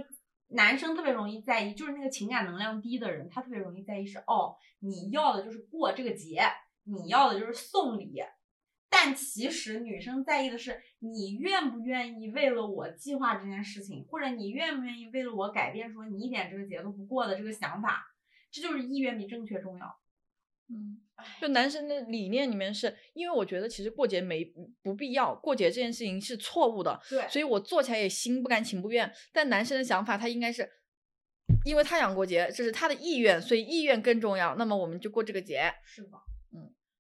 [0.49, 6.41] 男生特别容易在意，就是那个情感能量低的人，他特别容易在意是哦，你要的就是过这个节，
[6.83, 8.13] 你要的就是送礼。
[8.91, 18.03] 但其实女生在意的是你愿不愿意为了我计划这件事情，或者你愿不愿意为了我改变说你一点这个节都不过的这个想法，
[18.51, 19.99] 这就是意愿比正确重要。
[20.71, 21.01] 嗯，
[21.41, 24.45] 就男生的理念里面是，因为我觉得其实过节没
[24.83, 29.11] 不必要，过节这件事情是错误的，对所以我做起来也心不甘情不愿。
[29.31, 30.69] 但男生的想法，他应该是，
[31.65, 34.55] 因为他想过节，这是他的意愿，所以意愿更重要。
[34.57, 35.73] 那么我们就过这个节。
[35.83, 36.28] 是的，嗯，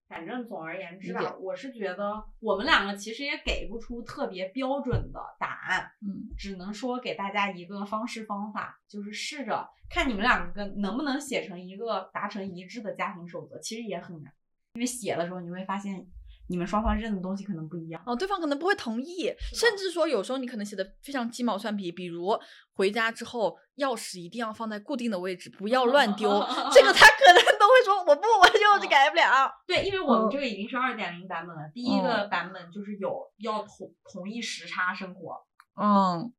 [0.09, 5.91] 反正总而言之吧，我是觉得我们两个其实也给不出特别标准的答案。
[6.01, 13.59] 嗯只能说给大家一个方式方法，就是试着看你们两个能不能写成一个达成一致的家庭守则。
[13.59, 14.33] 其实也很难，
[14.73, 16.07] 因为写的时候你会发现
[16.49, 18.01] 你们双方认的东西可能不一样。
[18.05, 22.27] 哦，对方可能不会同意，甚至说有时候你可能写的非常鸡毛蒜皮，比如
[22.73, 26.29] 回家之后钥匙一定要放在固定的位置，不要乱丢，
[26.73, 29.49] 这个他可能都会说我不，我就是改不了。
[29.67, 35.37] 对，因为我嗯们这个已经是二点零版本了，第一个版本就是有要同同一时差生活。
[35.79, 36.33] 嗯，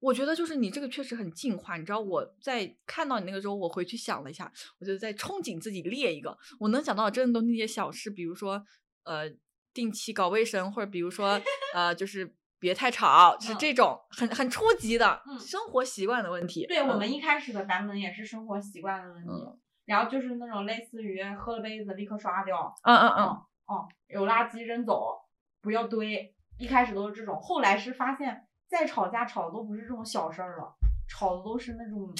[0.00, 1.76] 我觉得就是你这个确实很进化。
[1.78, 6.36] 你知道我在看到你那个时候，我回去想了一下，我就在憧憬自己列一个。
[6.60, 8.62] 我能想到的真的都那些小事，比如说
[9.04, 9.30] 呃
[9.72, 11.40] 定期搞卫生，或者比如说
[11.74, 16.66] 呃就是别太吵，就是嗯这种很很初级的嗯生活习惯的问题。
[16.66, 23.24] 对我们嗯一开始的版本也是生活习惯的问题，嗯然后就是那种类似于喝了杯子立刻刷掉，嗯嗯嗯，
[23.66, 25.20] 哦，有垃圾扔走，
[25.60, 26.34] 不要堆。
[26.56, 30.74] 一开始都是这种，后来是发现再吵架吵的都不是这种小事儿了，
[31.08, 32.14] 吵的都是那种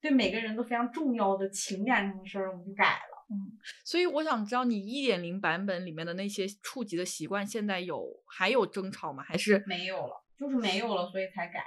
[0.00, 3.46] 对每个人都非常重要的情感上的事儿，我们就改了。
[3.84, 9.22] 所以我想知道你一点零版本里面的那些触及的习惯，现在有还有争吵吗？
[9.22, 11.60] 还是没有了，就是没有了，所以才改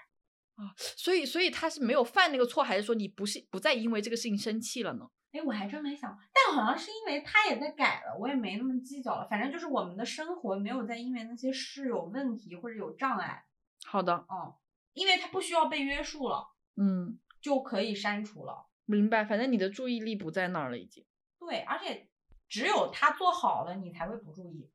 [0.56, 0.74] 啊。
[0.78, 5.10] 所以所以他是没有犯那个错，还是说你不是不再因为这个事情生气了呢？
[5.32, 9.28] 哎，我还真没想，但好像是因为他也在改了，我也没那么计较了。
[9.30, 13.44] 反正就是我们的生活没有再因为那些事有问题或者有障碍，
[13.86, 14.54] 好的，嗯，
[14.94, 16.48] 因为他不需要被约束了，
[16.78, 18.68] 嗯，就可以删除了。
[18.86, 19.26] 明白。
[19.26, 21.04] 反正你的注意力不在那儿了，已经。
[21.40, 22.08] 对，而且
[22.48, 24.70] 只有他做好了，你才会不注意。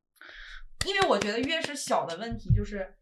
[0.87, 2.95] 因为我觉得越是小的问题，就是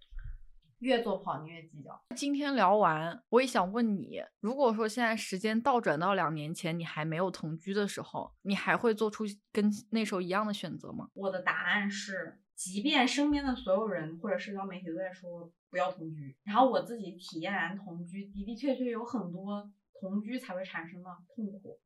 [0.80, 2.01] 越做不好，你越计较。
[2.16, 11.10] 今天聊完，我也想问你，如果说现在时间倒转到两年前，你还没有同居的时候，你还会做出跟那时候一样的选择吗？
[11.14, 21.80] 我的答案是，即便身边的所有人或者社交媒体都在说不要同居，然后我自己体验完同居，的的确确有很多同居才会产生的痛苦。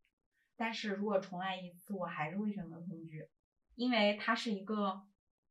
[0.64, 3.28] 但是如果重来一次，我还是会选择同居，
[3.76, 5.01] 因为它是一个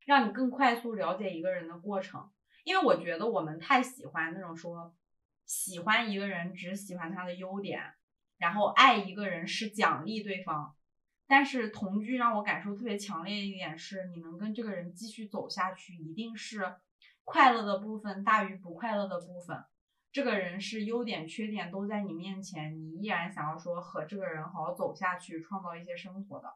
[0.07, 2.31] 让你更快速了解一个人的过程。
[2.65, 4.97] 因为我觉得我们太喜欢那种说，
[5.45, 7.93] 喜欢一个人只喜欢他的优点，
[8.39, 10.75] 然后爱一个人是奖励对方。
[11.27, 16.77] 但是同居让我感受特别强烈一点是，你能跟这个人继续走下去，一定是
[17.23, 19.63] 快乐的部分大于不快乐的部分。
[20.13, 26.53] 这个人是优点缺点都在你面前，你依然想要说和这个人好好走下去，创造一些生活的，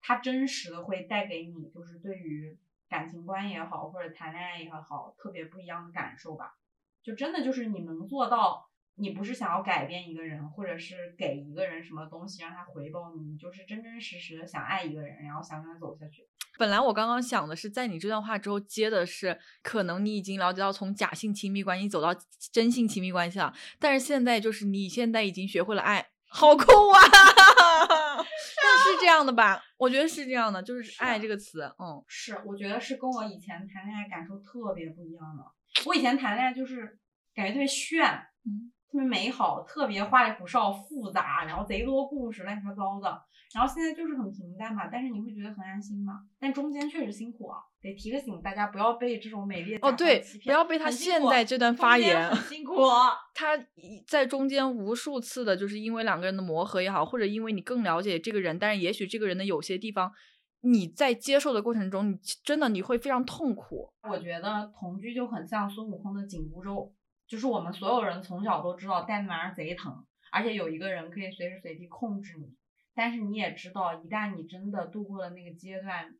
[0.00, 2.58] 他真实的会带给你就是对于
[2.88, 6.56] 感情观也好，或者谈恋爱也好，特别不一样的感受吧。
[7.02, 8.67] 就真的就是你能做到，
[8.98, 16.28] 你不是想要改变一个人，或者是给一个人什么东西让他回报你，你就是真真实实的想爱一个人，然后想跟他走下去。
[16.58, 22.12] 本来我刚刚想的是，在你这段话之后接的是，可能你已经了解到从假性亲密关系走到
[22.52, 27.00] 真性亲密关系了，但是现在就是你现在已经学会了爱，好酷啊！
[28.26, 29.62] 是是这样的吧？
[29.76, 35.44] 我觉得是这样的，就是是爱这个词，嗯，是，我觉得是跟我以前谈恋爱感受特别不一样的。
[35.86, 36.98] 我以前谈恋爱就是
[37.34, 38.04] 感觉特别炫，
[38.44, 43.22] 嗯，特别美好，特别花里胡哨、复杂，然后贼多故事，乱七八糟的。
[43.54, 46.20] 然后现在就是很平淡吧，但是你会觉得很安心嘛。
[46.38, 52.74] 但中间确实辛苦啊，得提个醒大家，不要被这种美丽的哦对不要被他现在这段发言很辛苦。
[53.34, 60.12] 他一在中间无数次的，就是因为两个人的磨合也好，或者因为你更了解这个人，但是也许这个人的有些地方，
[60.60, 63.90] 你在接受的过程中，你真的你会非常痛苦。
[64.02, 66.92] 我觉得同居就很像孙悟空的紧箍咒，
[67.28, 72.56] 就是我们所有人从小都知道戴那玩意儿贼疼，而且有一个人可以随时随地控制你。
[72.94, 76.16] 但是你也知道，一旦你真的度过了那个阶段，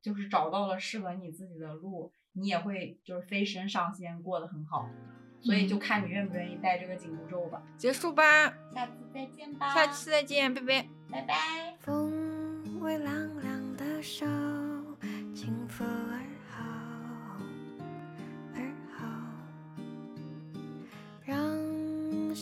[0.00, 4.88] 就是找到了适合你自己的路，你也会就是飞身上仙，过得很好。
[5.40, 7.62] 所以就看你愿不愿意戴这个紧箍咒吧。
[7.76, 10.86] 结束吧，下次再见吧，下期再见，拜拜。
[11.10, 11.76] 拜拜。
[11.80, 14.24] 风微凉凉的手，
[15.34, 15.84] 轻抚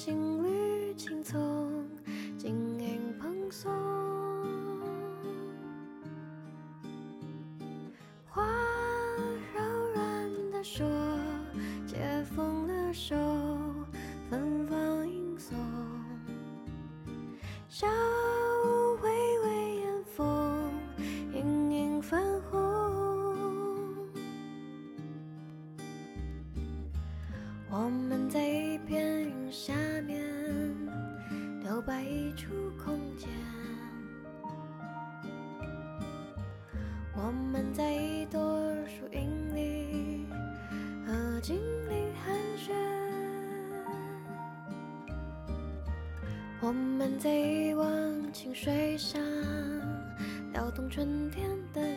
[0.05, 1.89] 心率轻松，
[2.37, 3.71] 晶莹蓬松。
[8.29, 8.45] 话
[9.55, 9.63] 柔
[9.95, 10.85] 软的说，
[11.87, 11.99] 解
[12.35, 13.15] 封了手，
[14.29, 15.55] 芬芳吟诵。
[32.37, 33.29] 出空间。
[37.15, 38.41] 我们在一朵
[38.87, 40.27] 树荫里，
[41.07, 41.57] 和精
[41.89, 42.73] 灵寒暄。
[46.61, 49.21] 我们在一汪清水上
[50.53, 51.92] 撩动春天的